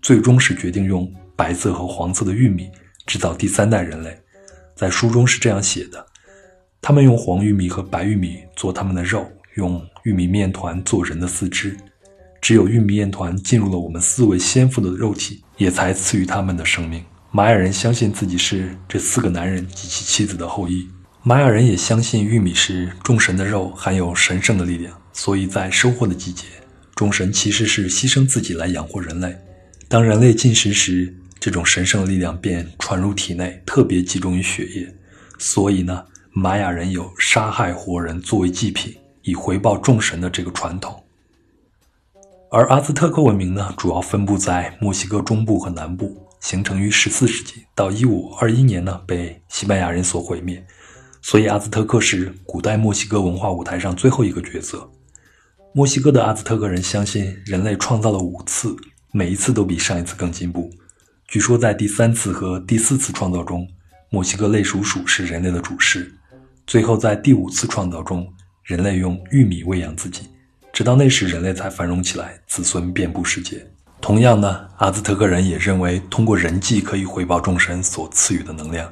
[0.03, 2.69] 最终是决定用白色和黄色的玉米
[3.07, 4.19] 制造第三代人类。
[4.75, 6.05] 在书中是这样写的：
[6.83, 9.25] 他们用黄玉米和白玉米做他们的肉，
[9.55, 11.77] 用玉米面团做人的四肢。
[12.41, 17.05] 只有玉米面团进入了我们四位先父的肉体，也才赐予他们的生命。
[17.31, 20.89] 玛雅人相信自己是这四个男人及其妻子的后裔。
[21.23, 26.47] 玛雅人也相信玉米是众神的肉，含有神圣的力量，所以在收获的季节，
[26.97, 29.37] 众神其实是牺牲自己来养活人类。
[29.89, 31.15] 当人类进食时，
[31.49, 34.95] 这种神圣力量便传入体内，特别集中于血液。
[35.39, 41.03] 所以呢，玛雅人有杀害活人作为祭品，以回报众神的这个传统。
[42.51, 50.63] 而阿兹特克文明呢，主要分布在墨西哥中部和南部，形成于14世纪到1521年呢，被西班牙人所毁灭。
[51.23, 54.87] 所以，阿兹特克是古代墨西哥文化舞台上最后一个角色。
[55.73, 58.77] 墨西哥的阿兹特克人相信，人类创造了五次，
[59.13, 60.71] 每一次都比上一次更进步。
[61.29, 63.69] 据说，在第三次和第四次创造中，
[64.09, 66.11] 墨西哥类鼠鼠是人类的主食。
[66.67, 68.27] 最后，在第五次创造中，
[68.63, 70.23] 人类用玉米喂养自己。
[70.73, 73.63] 直到那时，人类才繁荣起来，子孙遍布世界。
[74.01, 78.91] 同样呢，阿兹特克人也认为，通过人祭可以回报众神所赐予的能量。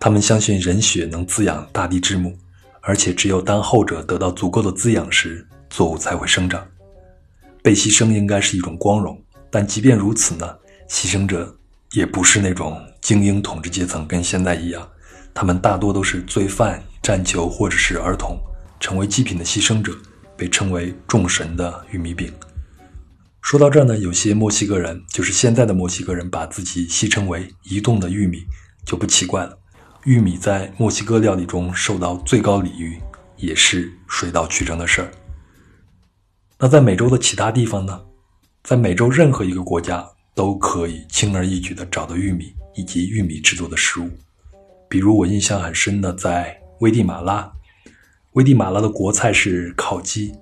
[0.00, 2.34] 他们相信人血能滋养大地之母，
[2.80, 6.66] 而且只有当后者得到足够的滋养时，作物才会生长。
[7.62, 10.56] 被牺牲应该是一种光荣，但即便如此呢，
[10.88, 11.54] 牺牲者
[11.96, 14.86] 也不是那种精英统治阶层，跟现在一样，
[15.32, 18.38] 他们大多都是罪犯、战囚或者是儿童，
[18.78, 19.96] 成为祭品的牺牲者，
[20.36, 22.30] 被称为众神的玉米饼。
[23.40, 28.44] 说到这儿呢，有些墨西哥人，就是现在的墨西哥人，把自己戏称为移动的玉米，
[28.84, 29.58] 就不奇怪了。
[30.04, 33.00] 玉米在墨西哥料理中受到最高礼遇，
[33.38, 35.10] 也是水到渠成的事儿。
[36.58, 38.02] 那在美洲的其他地方呢？
[38.62, 44.10] 在美洲任何一个国家都可以轻而易举地找到玉米以及玉米制作的食物。
[44.86, 47.50] 比如我印象很深的，在危地马拉，
[48.32, 50.34] 危地马拉的国菜是烤鸡，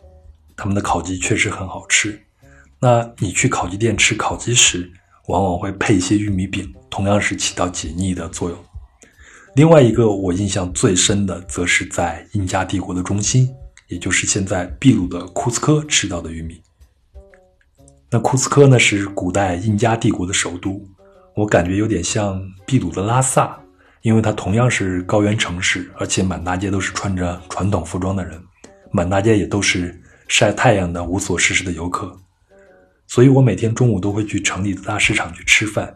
[0.56, 2.20] 他们的烤鸡确实很好吃。
[2.80, 4.92] 那你去烤鸡店吃烤鸡时，
[5.28, 8.58] 往往会配一些玉米饼，同样是起到解腻的作用。
[9.54, 13.48] 另外一个我印象最深的，则是在印加帝国的中心，
[13.86, 16.60] 也就是现在秘鲁的库斯科吃到的玉米。
[18.14, 20.80] 那库斯科呢，是古代印加帝国的首都，
[21.34, 23.58] 我感觉有点像秘鲁的拉萨，
[24.02, 28.40] 因为它同样是高原城市，而且满大街都是穿着传统服装的人，
[28.92, 32.16] 满大街也都是晒太阳的无所事事的游客。
[33.08, 35.92] 所以我每天中午都会去城里的大市场去吃饭。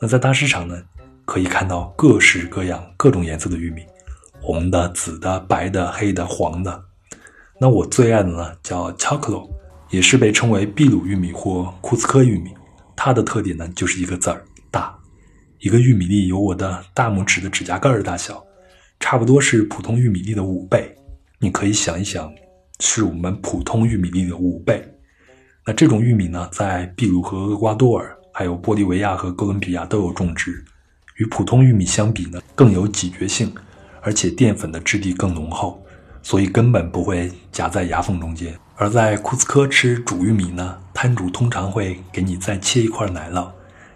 [0.00, 0.80] 那在大市场呢？
[1.24, 3.82] 可以看到各式各样、各种颜色的玉米，
[4.40, 6.84] 红的、紫的、白的、黑的、黄的。
[7.58, 9.50] 那我最爱的呢，叫 chocolate，
[9.90, 12.50] 也是被称为秘鲁玉米或库斯科玉米。
[12.94, 14.96] 它的特点呢，就是一个字儿大。
[15.60, 18.44] 一个玉米粒有我的大拇指的指甲盖儿大小，
[19.00, 20.94] 差不多是普通玉米粒的五倍。
[21.38, 22.32] 你可以想一想，
[22.80, 24.82] 是我们普通玉米粒的五倍。
[25.64, 30.64] 那这种玉米呢，在秘鲁和厄瓜多尔，还有玻利维亚和哥伦比亚都有种植。
[31.16, 33.52] 与普通玉米相比呢，更有咀嚼性，
[34.02, 35.82] 而且淀粉的质地更浓厚，
[36.22, 38.54] 所以根本不会夹在牙缝中间。
[38.78, 43.50] 而在库斯科吃煮玉米呢，摊主通常会给你再切一块奶酪，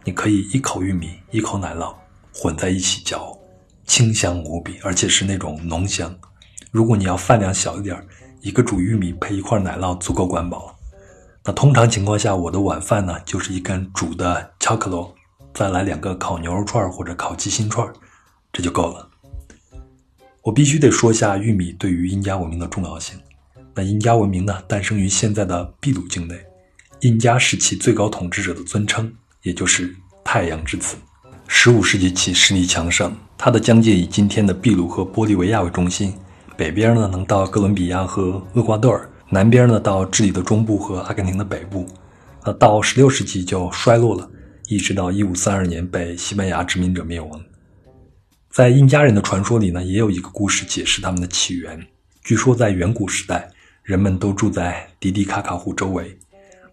[0.05, 1.95] 你可以一口玉米一口奶酪
[2.33, 3.37] 混在一起嚼，
[3.85, 6.17] 清香无比，而且是那种浓香。
[6.71, 8.03] 如果你要饭量小一点，
[8.41, 10.75] 一个煮玉米配一块奶酪足够管饱。
[11.45, 14.97] 那通常情况下，我的晚饭呢就是一根煮的巧克力。
[15.53, 17.87] 再来两个烤牛肉串或者烤鸡心串，
[18.51, 19.11] 这就够了。
[20.43, 23.21] 我必须得说一下玉米对于印加文明的重要性。
[23.75, 26.39] 那印加文明呢，诞生于现在的秘鲁境内，
[27.01, 30.97] 印加是其最高统治者的尊称，也就是太阳之子。
[31.47, 36.15] 十五世纪起势力强盛，它的疆界以今天的秘鲁和玻利维亚为中心，
[36.57, 41.87] 北边呢能到哥伦比亚和厄瓜多尔，南边呢到智利的中部和阿根廷的北部。
[42.45, 44.31] 那到十六世纪就衰落了。
[44.69, 47.41] 一直到一五三二年被西班牙殖民者灭亡。
[48.51, 51.85] 在印加人的传说里呢，也有一个故事解释他们的起源。
[52.23, 53.51] 据说在远古时代，
[53.91, 56.17] 人们都住在迪迪卡卡湖周围。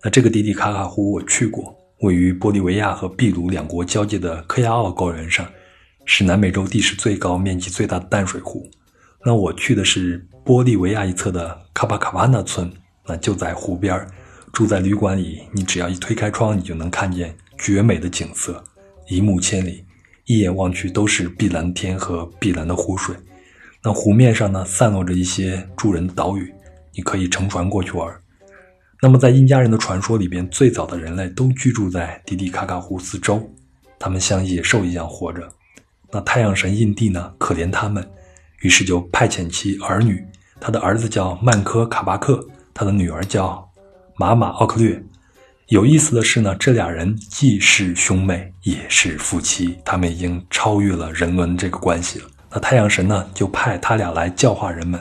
[0.03, 5.43] 那这个迪迪卡卡湖我去过，位于玻利维亚和秘鲁两国交界的科亚奥高原上，
[6.06, 8.69] 是南美洲地势最高、面积最大的淡水湖。
[9.25, 12.71] 那我去的是玻利维亚一侧的卡巴卡巴纳村，
[13.08, 14.08] 那就在湖边儿
[14.53, 17.36] 住在旅馆里，你只要一推开窗，你就能看见。
[17.58, 18.63] 绝美的景色，
[19.10, 19.84] 一目千里，
[20.25, 23.15] 一眼望去都是碧蓝天和碧蓝的湖水。
[23.82, 26.53] 那湖面上呢，散落着一些住人的岛屿，
[26.97, 28.13] 你可以乘船过去玩。
[28.99, 33.47] 那么在印加人的传说里边，最早的人类都居住在迪迪卡卡湖四周，
[33.99, 35.47] 他们像野兽一样活着。
[36.12, 38.05] 那太阳神印地呢，可怜他们，
[38.62, 40.25] 于是就派遣其儿女，
[40.60, 43.69] 他的儿子叫曼科卡巴克，他的女儿叫
[44.15, 44.99] 玛玛奥克略。
[45.67, 52.25] 有意思的是呢，这俩人既是兄妹，也是夫妻，他们已经超越了人伦这个关系了。
[52.49, 54.99] 那太阳神呢，就派他俩来教化人们，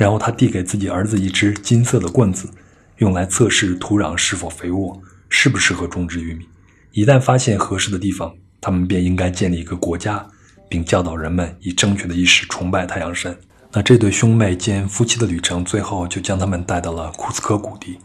[0.00, 2.48] 然后他递给自己儿子一支金色的棍子，
[2.96, 6.48] 用来测试土壤是否肥沃，适不适合种植玉米。
[6.92, 8.32] 一旦发现合适的地方，
[8.62, 10.26] 他们便应该建立一个国家。
[10.70, 13.36] 并教导人们以正确的意识崇拜太阳神。
[13.72, 17.98] 那这对兄妹兼夫妻的旅程，最后就将他们带到了库斯科谷地。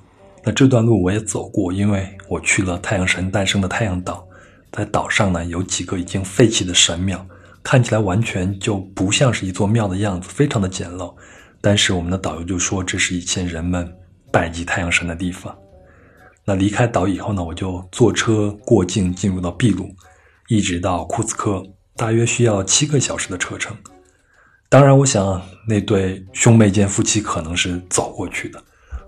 [0.43, 4.27] 那这段路我也走过，因为我去了太阳神诞生的太阳岛。
[4.71, 7.23] 在岛上呢，有几个已经废弃的神庙，
[7.61, 11.13] 看起来完全就不像是一座庙的样子，非常的简陋。
[11.61, 13.91] 但是我们的导游就说，这是以前人们
[14.31, 15.57] 拜祭太阳神的地方。
[16.43, 19.89] 那离开岛以后呢，我就坐车过境，进入到秘鲁，
[20.47, 21.63] 一直到库斯科。
[21.95, 23.75] 大约需要七个小时的车程。
[24.67, 28.61] 当然，我想那对兄妹间夫妻可能是走过去的。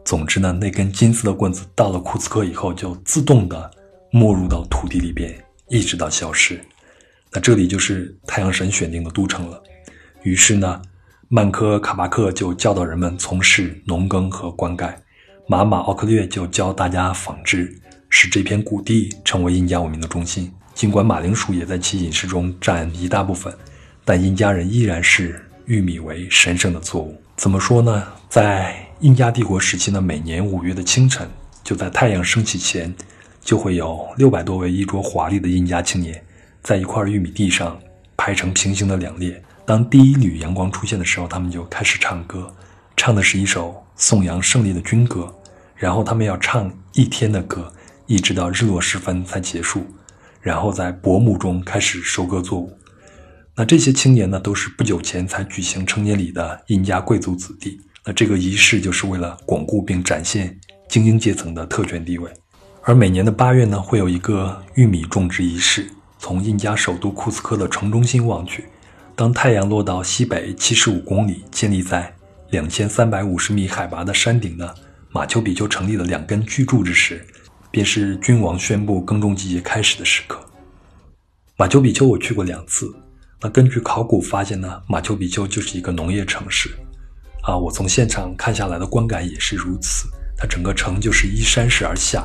[0.05, 3.69] 总之呢，那根金色的棍子到了库斯科以后，就自动的
[4.09, 6.59] 没入到土地里边，一直到消失。
[7.31, 9.61] 那这里就是太阳神选定的都城了。
[10.23, 10.81] 于是呢，
[11.29, 14.93] 曼科卡巴克就教导人们从事农耕和灌溉，
[15.45, 17.77] 马马奥克略就教大家纺织，
[18.09, 20.49] 使这片谷地成为印加文明的中心。
[20.73, 23.53] 尽管马铃薯也在其饮食中占一大部分，
[24.05, 27.21] 但印加人依然视玉米为神圣的作物。
[27.35, 28.07] 怎么说呢？
[28.29, 31.27] 在印加帝国时期呢，每年五月的清晨，
[31.61, 32.95] 就在太阳升起前，
[33.41, 36.23] 就会有六百多位衣着华丽的印加青年，
[36.63, 37.77] 在一块玉米地上
[38.15, 39.43] 排成平行的两列。
[39.67, 42.55] 当第一缕阳光出现的时候，他们就开始唱歌，
[42.95, 45.29] 唱的是一首颂扬胜利的军歌。
[45.75, 47.69] 然后他们要唱一天的歌，
[48.05, 49.85] 一直到日落时分才结束。
[50.39, 52.71] 然后在薄暮中开始收割作物。
[53.57, 57.77] 那这些青年呢，都是不久前才举行成年礼的印加贵族子弟。
[58.05, 62.31] 那这个仪式就是为了巩固并展现精英阶层的特权地位。
[62.83, 65.91] 而每年的八月呢，会有一个玉米种植仪式。
[66.17, 68.63] 从印加首都库斯科的城中心望去，
[69.17, 72.15] 当太阳落到西北七十五公里、建立在
[72.51, 74.75] 两千三百五十米海拔的山顶的
[75.09, 77.25] 马丘比丘成立的两根巨柱之时。
[77.71, 80.39] 便是君王宣布耕种季节开始的时刻。
[81.57, 82.95] 马丘比丘我去过两次，
[83.41, 86.69] 那根据考古发现呢，马丘比丘就是一个农业城市，
[87.41, 90.07] 啊，我从现场看下来的观感也是如此。
[90.37, 92.23] 它整个城就是依山势而下，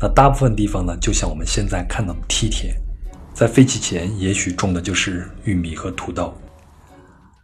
[0.00, 2.74] 那大部分地方呢，就像我们现在看到的梯田，
[3.34, 6.32] 在废弃前也许种的就是玉米和土豆。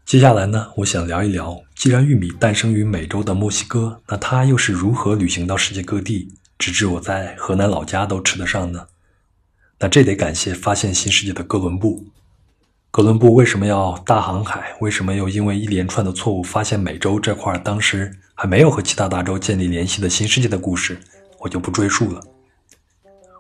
[0.07, 6.33] 接下来呢，我想聊一聊，既然玉米诞生于美洲的墨西哥，那它又是如何旅行到世界各地？
[6.57, 8.87] 直至我在河南老家都吃得上呢，
[9.81, 12.05] 那这得感谢发现新世界的哥伦布。
[12.93, 14.77] 哥伦布为什么要大航海？
[14.81, 21.01] 为什么又因为一连串的错误发现美洲这块当时还没有和其他大洲建立联系的新世界的故事，
[21.39, 22.23] 我就不赘述了。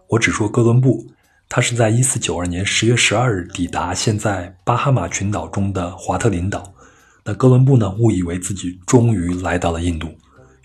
[0.08, 1.06] 我只说哥伦布，
[1.52, 6.72] 他是在1492年10月12日抵达现在巴哈马群岛中的华特林岛。
[7.24, 10.06] 那哥伦布呢，误以为自己终于来到了印度。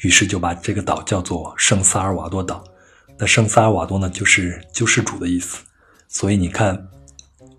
[0.01, 2.63] 于是就把这个岛叫做圣萨尔瓦多岛。
[3.17, 5.57] 那圣萨尔瓦多呢，就是救世主的意思。
[6.07, 6.87] 所以你看，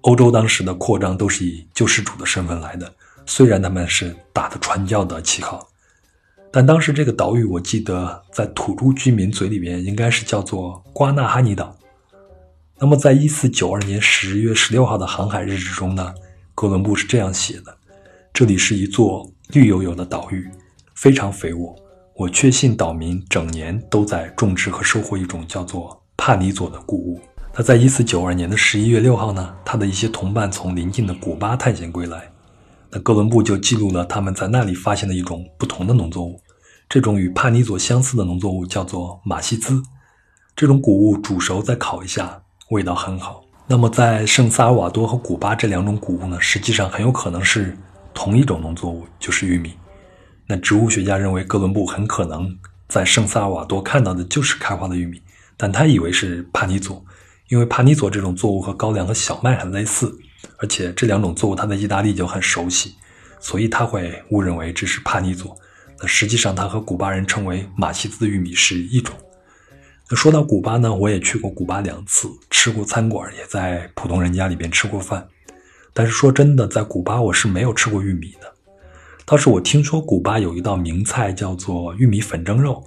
[0.03, 2.95] 欧洲当时的扩张都是以救世主的身份来的。
[3.27, 5.67] 虽然他们是打着传教的旗号，
[6.53, 11.76] 但当时这个岛屿，我记得在土著居民嘴里边应该是叫做瓜纳哈尼岛。
[12.79, 16.13] 那么在一四九二年十月十六号的航海日志中呢，
[16.55, 17.75] 哥伦布是这样写的：
[18.35, 20.47] 这里是一座绿油油的岛屿，
[20.95, 21.75] 非常肥沃。
[22.15, 27.19] 我确信岛民整年都在种植和收获一种叫做帕尼佐的谷物。
[27.51, 32.31] 他在一四九二年的十一月六号呢，他的一些同伴从邻近的古巴探险归来，
[32.91, 36.39] 那哥伦布就记录了他们在那里发现的一种不同的农作物。
[36.91, 39.83] 这种与帕尼佐相似的农作物叫做马西兹，
[40.55, 43.43] 这种谷物煮熟再烤一下，味道很好。
[43.67, 47.77] 那么在圣萨尔瓦多和古巴这两种谷物呢，实际上很有可能是
[48.15, 49.75] 同一种农作物，就是玉米。
[50.47, 52.57] 那植物学家认为，哥伦布很可能
[52.89, 55.21] 在圣萨尔瓦多看到的就是开花的玉米，
[55.57, 57.05] 但他以为是帕尼佐，
[57.49, 60.17] 因为帕尼佐这种作物和高粱和小麦很类似，
[60.59, 62.95] 而且这两种作物他在意大利就很熟悉，
[63.41, 65.57] 所以他会误认为这是帕尼佐。
[65.99, 69.17] 那实际上，它和古巴人称为马西兹玉米是一种。
[70.09, 75.27] 那说到古巴呢，我也去过古巴两次，吃过餐馆，也在普通人家里边吃过饭。
[75.93, 78.53] 但是说真的，在古巴我是没有吃过玉米的。
[79.25, 82.85] 倒是我听说古巴有一道名菜叫做玉米粉蒸肉，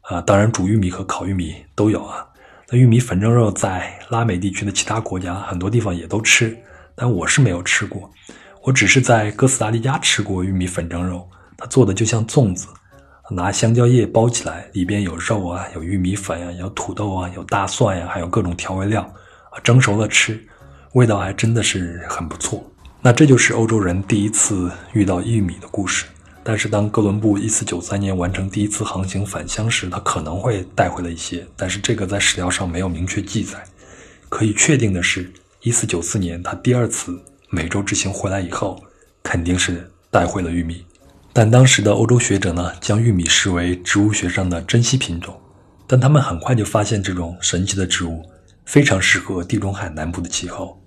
[0.00, 2.26] 啊，当然煮玉米和烤玉米都有啊。
[2.70, 6.56] 那玉米粉蒸肉在拉美地区的其他国家很多地方也都吃，
[6.94, 8.10] 但我是没有吃过。
[8.62, 11.28] 我只是在哥斯达黎加吃过玉米粉蒸肉，
[11.58, 12.66] 它做的就像粽子，
[13.30, 19.02] 拿香蕉叶包起来，里边有肉啊，有玉米粉呀，有土豆啊，有大蒜呀，还有各种调味料
[19.50, 20.44] 啊，蒸熟了吃，
[20.92, 22.64] 味道还真的是很不错。
[23.00, 26.06] 那这就是欧洲人第一次遇到玉米的故事。
[26.42, 33.62] 但是当哥伦布1493年完成第一次航行返乡时，他可能会带回了一些，但是这个在史料上没有明确记载。
[34.28, 35.30] 可以确定的是
[35.62, 37.20] ，1494年他第二次。
[37.52, 38.80] 美洲之行回来以后，
[39.24, 40.84] 肯定是带回了玉米，
[41.32, 45.40] 但当时的欧洲学者呢，将玉米视为植物学上的珍稀品种，
[45.86, 48.22] 但他们很快就发现这种神奇的植物
[48.64, 50.80] 非常适合地中海南部的气候。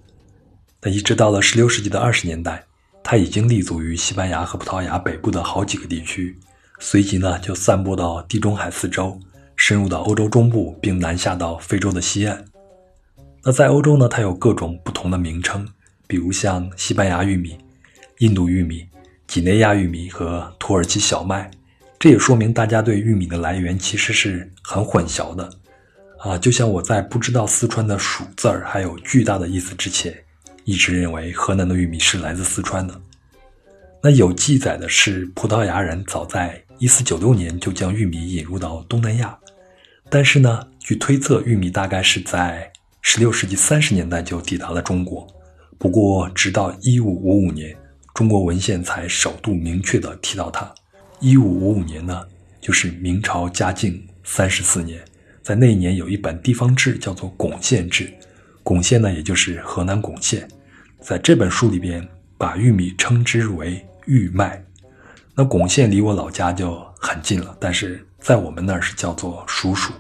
[0.82, 2.66] 那一直到了16世纪的20年代，
[3.02, 6.38] 它已经立足于西班牙和葡萄牙北部的好几个地区，
[6.80, 9.18] 随即呢就散播到地中海四周，
[9.56, 12.44] 深入到欧洲中部，并南下到非洲的西岸。
[13.44, 15.66] 那在欧洲呢，它有各种不同的名称。
[16.06, 17.58] 比如像西班牙玉米、
[18.20, 18.86] 印度玉米、
[19.34, 21.50] 几内亚玉米和土耳其小麦，
[21.98, 25.50] 这也说明大家对玉米的来源其实是很混淆的
[26.20, 26.38] 啊！
[26.38, 30.16] 就像我在不知道四川的“蜀”字儿还有巨大的意思之前，
[30.66, 32.94] 一直认为河南的玉米是来自四川的。
[34.04, 39.36] 那有记载的是，葡萄牙人早在1496年就将玉米引入到东南亚，
[40.12, 42.72] 但是呢，据推测，玉米大概是在
[43.04, 45.28] 16世纪30年代就抵达了中国。
[45.80, 47.76] 不过，直到一五五五年，
[48.14, 50.72] 中国文献才首度明确地提到它。
[51.20, 52.22] 一五五五年呢，
[52.62, 55.04] 就是明朝嘉靖三十四年，
[55.42, 58.06] 在那一年有一本地方志，叫做《巩县志》。
[58.62, 60.48] 巩县呢，也就是河南巩县。
[61.02, 62.08] 在这本书里边，
[62.38, 64.64] 把玉米称之为玉麦。
[65.36, 69.92] 那巩县离我老家就很近了，但是在我们那儿是叫做蜀黍。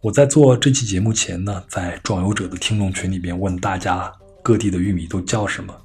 [0.00, 4.12] 我在做这期节目前呢，在壮游者的听众群里边问大家。
[4.42, 5.76] 各地的玉米都叫什么？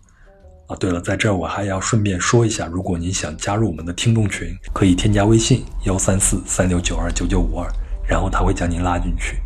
[0.68, 7.70] 啊，对了，在这儿我还要顺便说一下，如果您想加入我们的听众群，可以添加微信幺三四三六九二九九五二，
[8.08, 9.38] 然后他会将您拉进去。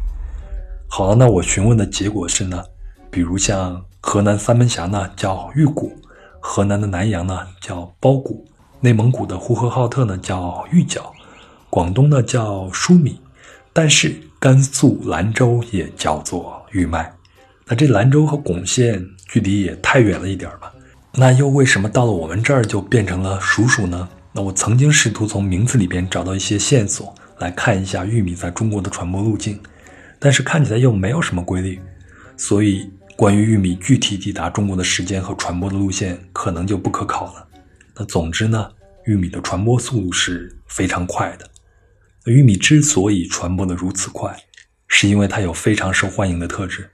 [0.88, 2.64] 好了，那我询问的结果是呢，
[3.12, 5.92] 比如像河南三门峡呢叫玉谷，
[6.40, 8.46] 河南的南阳呢叫包谷，
[8.80, 11.14] 内蒙古的呼和浩特呢叫玉角，
[11.70, 13.20] 广东呢叫舒米，
[13.74, 17.14] 但是甘肃兰州也叫做玉麦。
[17.66, 20.74] 那这兰州和巩县距离也太远了一点吧？
[21.20, 24.08] 那又为什么到了我们这儿就变成了鼠鼠呢？
[24.32, 29.60] 那我曾经试图从名字里边找到一些线索，来看一下玉米在中国的传播路径，
[30.18, 31.78] 但是看起来又没有什么规律，
[32.38, 37.46] 所以关于玉米具体抵达中国的时间和传播的路线可能就不可考了。
[37.98, 38.72] 那总之呢，
[39.04, 41.46] 玉米的传播速度是非常快的。
[42.32, 44.34] 玉米之所以传播的如此快，
[44.88, 46.90] 是因为它有非常受欢迎的特质。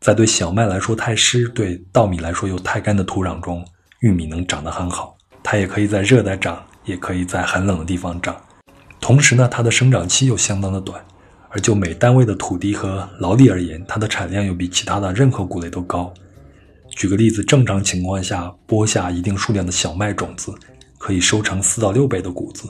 [0.00, 3.64] 在对小麦来说太湿，对稻米来说又太干的土壤中，
[4.00, 5.16] 玉米能长得很好。
[5.42, 8.36] 它也可以在热带长，也可以在很冷的地方长。
[9.00, 11.04] 同时呢，它的生长期又相当的短，
[11.48, 16.12] 而就每单位的土地和劳力而言，它的产量又比其他的任何谷类都高。
[16.90, 20.54] 举个例子，正常情况下，播下一定数量的小麦种子，
[20.98, 22.68] 可以收成四到六倍的谷子。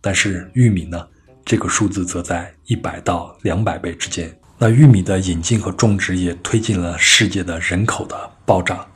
[0.00, 1.06] 但是玉米呢，
[1.44, 4.34] 这个数字则在一百到两百倍之间。
[4.64, 8.86] 那玉米的引进和种植也推进了世界的人口的暴涨。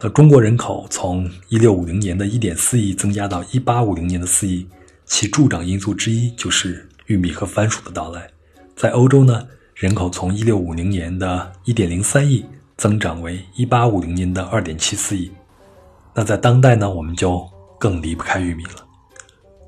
[0.00, 4.64] 那中国人口从一六五零年的一点四亿增加到一八五零年的四亿，
[5.04, 8.30] 其助长因素之一就是玉米和番薯的到来。
[8.76, 9.44] 在欧洲呢，
[9.74, 12.46] 人口从一六五零年的一点零三亿
[12.76, 15.28] 增长为一八五零年的二点七四亿。
[16.14, 17.44] 那在当代呢，我们就
[17.80, 18.86] 更离不开玉米了。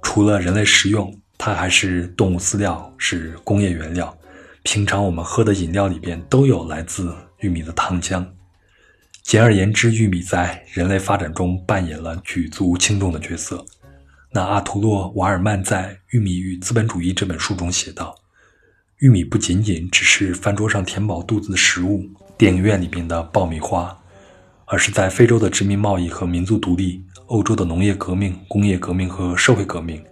[0.03, 4.16] 除了人类食用，它还是动物饲料，是工业原料。
[4.65, 8.25] 平常我们喝的饮料里边都有来自玉米的糖浆。
[9.23, 13.65] 简而言之，玉米在人类发展中扮演了举足轻重的角色。
[14.31, 18.15] 那阿图洛·瓦尔曼在《玉米与资本主义》这本书中写道
[18.99, 22.09] ：“玉米不仅仅只是饭桌上填饱肚子的食物，
[22.39, 23.97] 电影院里边的爆米花，
[24.67, 30.03] 而是在非洲的殖民贸易和民族独立、欧洲的农业革命、工业革命和社会革命、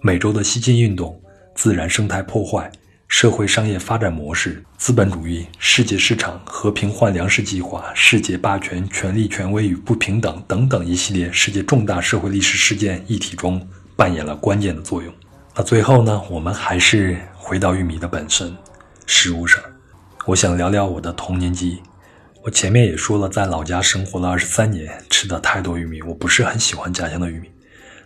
[0.00, 1.20] 美洲的西进运动、
[1.54, 2.70] 自然生态破坏。”
[3.08, 15.12] 社会商业发展模式、资本主义、世界市场、和平换粮食计划、世界霸权、权力权威与不平等等等一系列世界重大社会历史事件议题中扮演了关键的作用。
[15.54, 18.54] 那最后呢，我们还是回到玉米的本身，
[19.06, 19.62] 食物上，
[20.26, 21.80] 我想聊聊我的童年记忆。
[22.42, 27.48] 我前面也说了，在老家生活了二十三年，吃的太多玉米，我不是很喜欢家乡的玉米。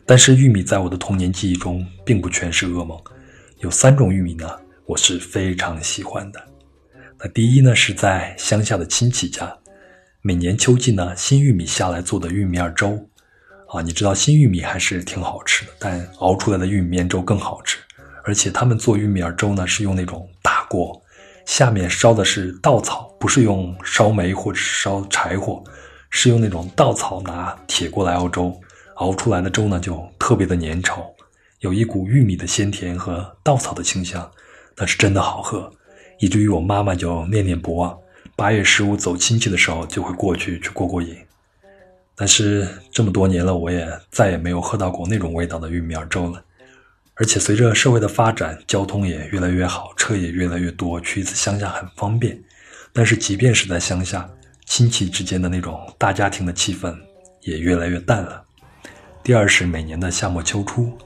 [0.06, 2.98] 但是玉米在我的童年记忆中，并不全是噩梦。
[3.58, 4.48] 有三种玉米呢，
[4.90, 6.42] 我是非常喜欢的。
[7.16, 9.56] 那第一呢，是在乡下的亲戚家，
[10.20, 12.98] 每年秋季呢，新玉米下来做的玉米面粥。
[13.68, 17.78] 啊，你知道新玉米还是挺好吃的，但熬出来的玉米面粥更好吃。
[18.24, 21.00] 而且他们做玉米面粥呢，是用那种大锅，
[21.46, 25.62] 下面烧的是稻草，不是用烧煤或者烧柴火，
[26.10, 28.60] 是用那种稻草拿铁锅来熬粥，
[28.94, 31.04] 熬出来的粥呢就特别的粘稠，
[31.60, 34.28] 有一股玉米的鲜甜和稻草的清香，
[34.80, 35.70] 那是真的好喝，
[36.18, 37.94] 以至于我妈妈就念念不忘，
[38.34, 41.14] 八月十五走亲戚的时候就会过去去过过瘾。
[42.16, 46.42] 但是这么多年了，我也再也没有喝到过那种味道的玉米粥了。
[47.14, 52.42] 而且随着社会的发展，交通也越来越好，车也越来越多，去一次乡下很方便。
[52.94, 54.26] 但是即便是在乡下，
[54.64, 56.96] 亲戚之间的那种大家庭的气氛
[57.42, 58.42] 也越来越淡了。
[59.22, 60.96] 第二是每年的夏末秋初，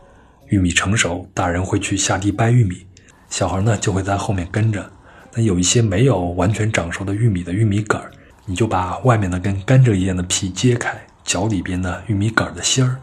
[0.46, 2.86] 玉米成熟，大人会去下地掰玉米，
[3.34, 4.88] 小孩呢就会在后面跟着。
[5.32, 8.08] 那有一些没有完全长熟的玉米的玉米杆儿。
[8.46, 12.96] 你就把外面的跟甘蔗一样的皮揭开，嚼里边的玉米杆儿的芯儿，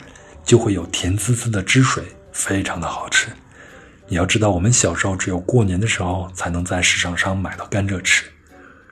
[0.45, 3.27] 就会有甜滋滋的汁水，非常的好吃。
[4.07, 8.23] 你要知道，我们小时候只有过年的时候才能在市场上买到甘蔗吃，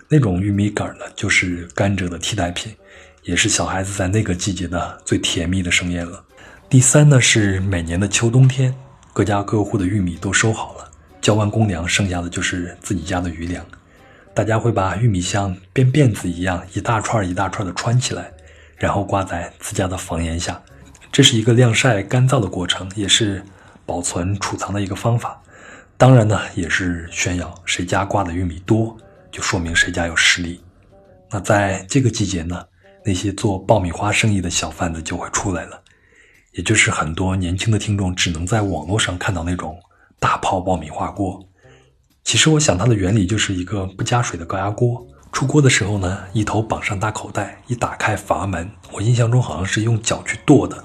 [0.10, 2.76] 那种玉米杆儿呢，就是甘蔗的替代品，
[3.24, 6.22] 也是小孩子在那个季节的最甜蜜的盛宴了。
[6.70, 8.76] 第三呢，是每年的秋冬天，
[9.14, 10.89] 各家各户的玉米都收好了，
[11.22, 13.66] 交完公粮，剩下的就是自己家的余粮。
[14.34, 18.32] 大家会把玉米像编辫子一样一大串一大串的穿起来，
[18.78, 20.62] 然后挂在自家的房檐下。
[21.12, 23.44] 这是一个晾晒干燥的过程，也是
[23.86, 25.42] 保存储藏的一个方法。
[25.98, 28.96] 当然呢，也是炫耀谁家挂的玉米多，
[29.32, 30.64] 就说明谁家有实力。
[31.30, 32.64] 那在这个季节呢，
[33.04, 35.82] 那些做爆米花生意的小贩子就会出来了，
[36.54, 39.78] 也就是很多年轻的听众只能在网络上看到那种
[40.20, 41.44] 大炮爆米花锅。
[42.24, 50.84] 其实我想它的原理就是一个不加水的高压锅，出锅的时候呢，一头绑上大口袋，一打开阀门，我印象中好像是用脚去跺的，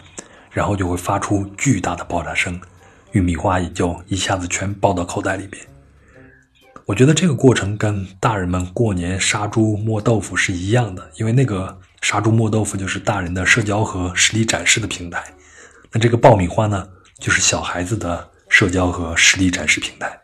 [0.51, 2.59] 然后就会发出巨大的爆炸声，
[3.13, 5.63] 玉米花也就一下子全爆到口袋里边。
[6.87, 15.25] 我觉得这个过程跟大人们过年杀猪磨豆腐是一样的，因为那个杀猪磨豆腐就是大人的社交和实力展示的平台，
[15.93, 16.87] 那这个爆米花呢，
[17.19, 20.17] 就是小孩子的社交和实力展示平台。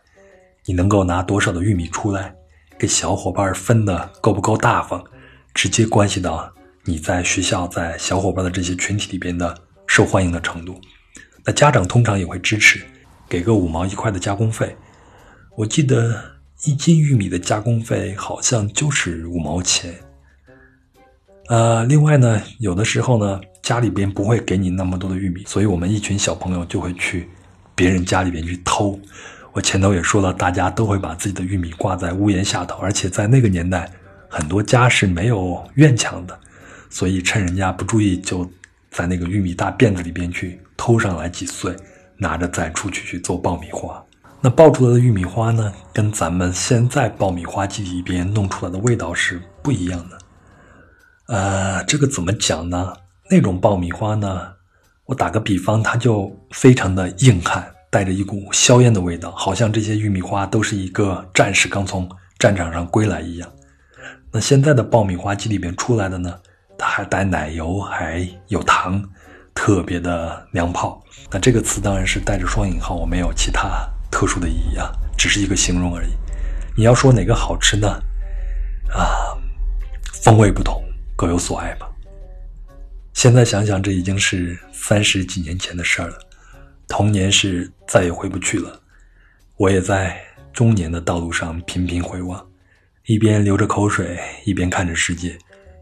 [0.63, 2.33] 你能够拿多少的玉米出来，
[2.79, 5.03] 给小伙伴分的够不够大方，
[5.53, 6.49] 直接关系到
[6.85, 9.53] 你在学校在小伙伴的这些群体里边的
[9.85, 10.79] 受欢迎的程度。
[11.43, 12.79] 那家长通常也会支持，
[13.27, 14.73] 给个五毛一块的加工费。
[15.57, 16.17] 我记得
[16.63, 19.93] 一斤玉米的加工费好像就是五毛钱。
[21.49, 27.27] 呃，另外呢，有的时候呢，家里边不会给你那么多的玉米，所以我们一群小朋友就会去
[27.81, 28.99] 别人家里边去偷。
[29.53, 33.91] 我前头也说了，大家都会把自己的玉米挂在屋檐下头，而且在那个年代，
[34.29, 36.39] 很多家是没有院墙的，
[36.91, 38.47] 所以趁人家不注意，就
[38.91, 41.75] 在那个玉米大辫子里边去偷上来几穗，
[42.17, 44.01] 拿着再出去去做爆米花。
[44.39, 50.17] 那爆出来的玉米花呢，跟咱们现在爆米花机里边弄出来的味道是不一样的。
[51.27, 52.93] 呃，这个怎么讲呢？
[53.29, 54.53] 那种爆米花呢，
[55.11, 57.69] 我打个比方，它就非常的硬汉。
[57.89, 62.09] 带着一股硝烟的味道，好像这些玉米花都是一个战士刚从
[62.39, 63.51] 战场上归来一样。
[64.31, 66.33] 那现在的爆米花机里面出来的呢，
[66.77, 69.03] 它还带奶油，还有糖，
[69.53, 71.03] 特别的娘炮。
[71.29, 76.11] 那这个词当然是带着双引号，我没有其他特殊的意义啊，只是一个形容而已。
[76.77, 78.01] 你要说哪个好吃呢？
[78.93, 79.35] 啊，
[80.23, 80.81] 风味不同，
[81.17, 81.89] 各有所爱吧。
[83.11, 86.17] 现在想想，这已经是三十几年前的事儿了。
[86.87, 88.81] 童年是再也回不去了，
[89.55, 90.19] 我也在
[90.51, 92.45] 中年的道路上频频回望，
[93.05, 95.37] 一边流着口水，一边看着世界，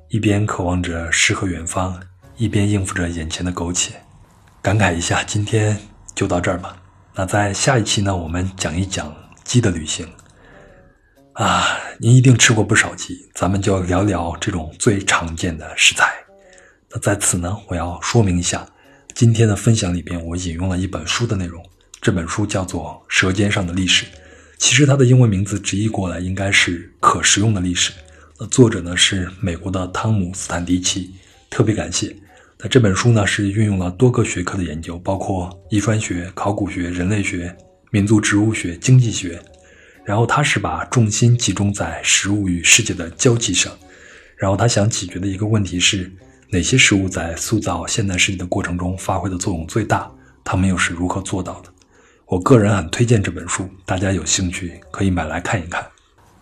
[0.09, 1.99] 一边渴望着诗和远方，
[2.35, 3.93] 一边应付着眼前的苟且。
[4.61, 5.75] 感慨一下，今天
[6.13, 6.77] 就到这儿吧。
[7.15, 10.07] 那在下一期呢，我们讲一讲鸡的旅行。
[11.33, 16.13] 啊，您一定吃过不少鸡，咱们就聊聊这种最常见的食材。
[16.91, 18.67] 那在此呢，我要说明一下。
[19.19, 21.61] 今天的分享里边，我引用了一本书的内容。
[21.99, 24.05] 这本书叫做《舌尖上的历史》，
[24.57, 27.91] 其实它的英文名字直译过来应该是“可食用的历史”。
[28.39, 31.11] 那作者呢是美国的汤姆斯坦迪奇，
[31.49, 32.15] 特别感谢。
[32.59, 37.53] 那这本书呢是运用了多个学科的研究，包括遗传学、考古学、人类学、
[37.91, 39.37] 民族植物学、经济学，
[40.05, 43.77] 然后他是把重心集中在食物与世界的交集上，
[44.37, 46.09] 然后他想解决的一个问题是
[46.51, 50.09] 哪些食物在塑造现代世界的过程中发挥的作用最大，
[50.43, 51.69] 他们又是如何做到的？
[52.25, 55.85] 我个人很推荐这本书，大家有兴趣可以买来看一看。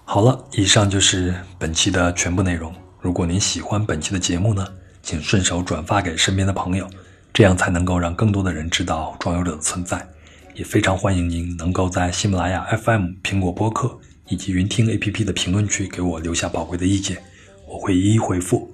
[0.05, 2.73] 好了，以上就是本期的全部内容。
[3.01, 4.65] 如果您喜欢本期的节目呢，
[5.03, 6.89] 请顺手转发给身边的朋友，
[7.33, 10.07] 这样才能够让更多的人知道壮游者的存在。
[10.55, 13.99] 也非常欢迎您能够在喜马拉雅 FM、苹果播客
[14.29, 17.21] 以及云听 APP 的评论区给我留下宝贵的意见，
[17.67, 18.73] 我会一一回复。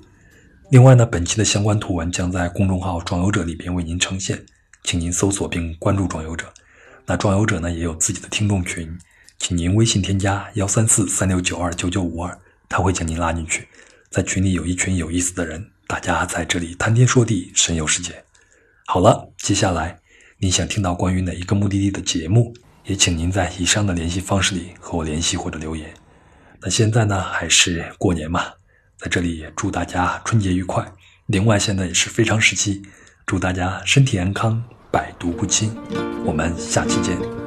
[0.74, 4.44] 另外呢，本期的相关图文将在公众号“壮游者”里边为您呈现，
[4.84, 6.52] 请您搜索并关注“壮游者”。
[7.06, 8.92] 那壮游者呢也有自己的听众群，
[9.38, 12.36] 请您微信添加幺三四三六九二九九五二，
[12.68, 13.68] 他会将您拉进去。
[14.10, 18.24] 在群里有一群有意思的人，大家在这里谈天说地，神游世界。
[18.88, 20.00] 好了，接下来。
[20.40, 22.52] 你想听到关于哪一个目的地的节目，
[22.86, 25.94] 也请您在以上的联系方式里和我联系或者留言。
[26.60, 28.54] 那现在呢，还是过年嘛，
[29.04, 30.90] 在这里也祝大家春节愉快。
[31.26, 32.82] 另外，现在也是非常时期，
[33.26, 35.76] 祝大家身体安康，百毒不侵。
[36.24, 37.43] 我们下期见。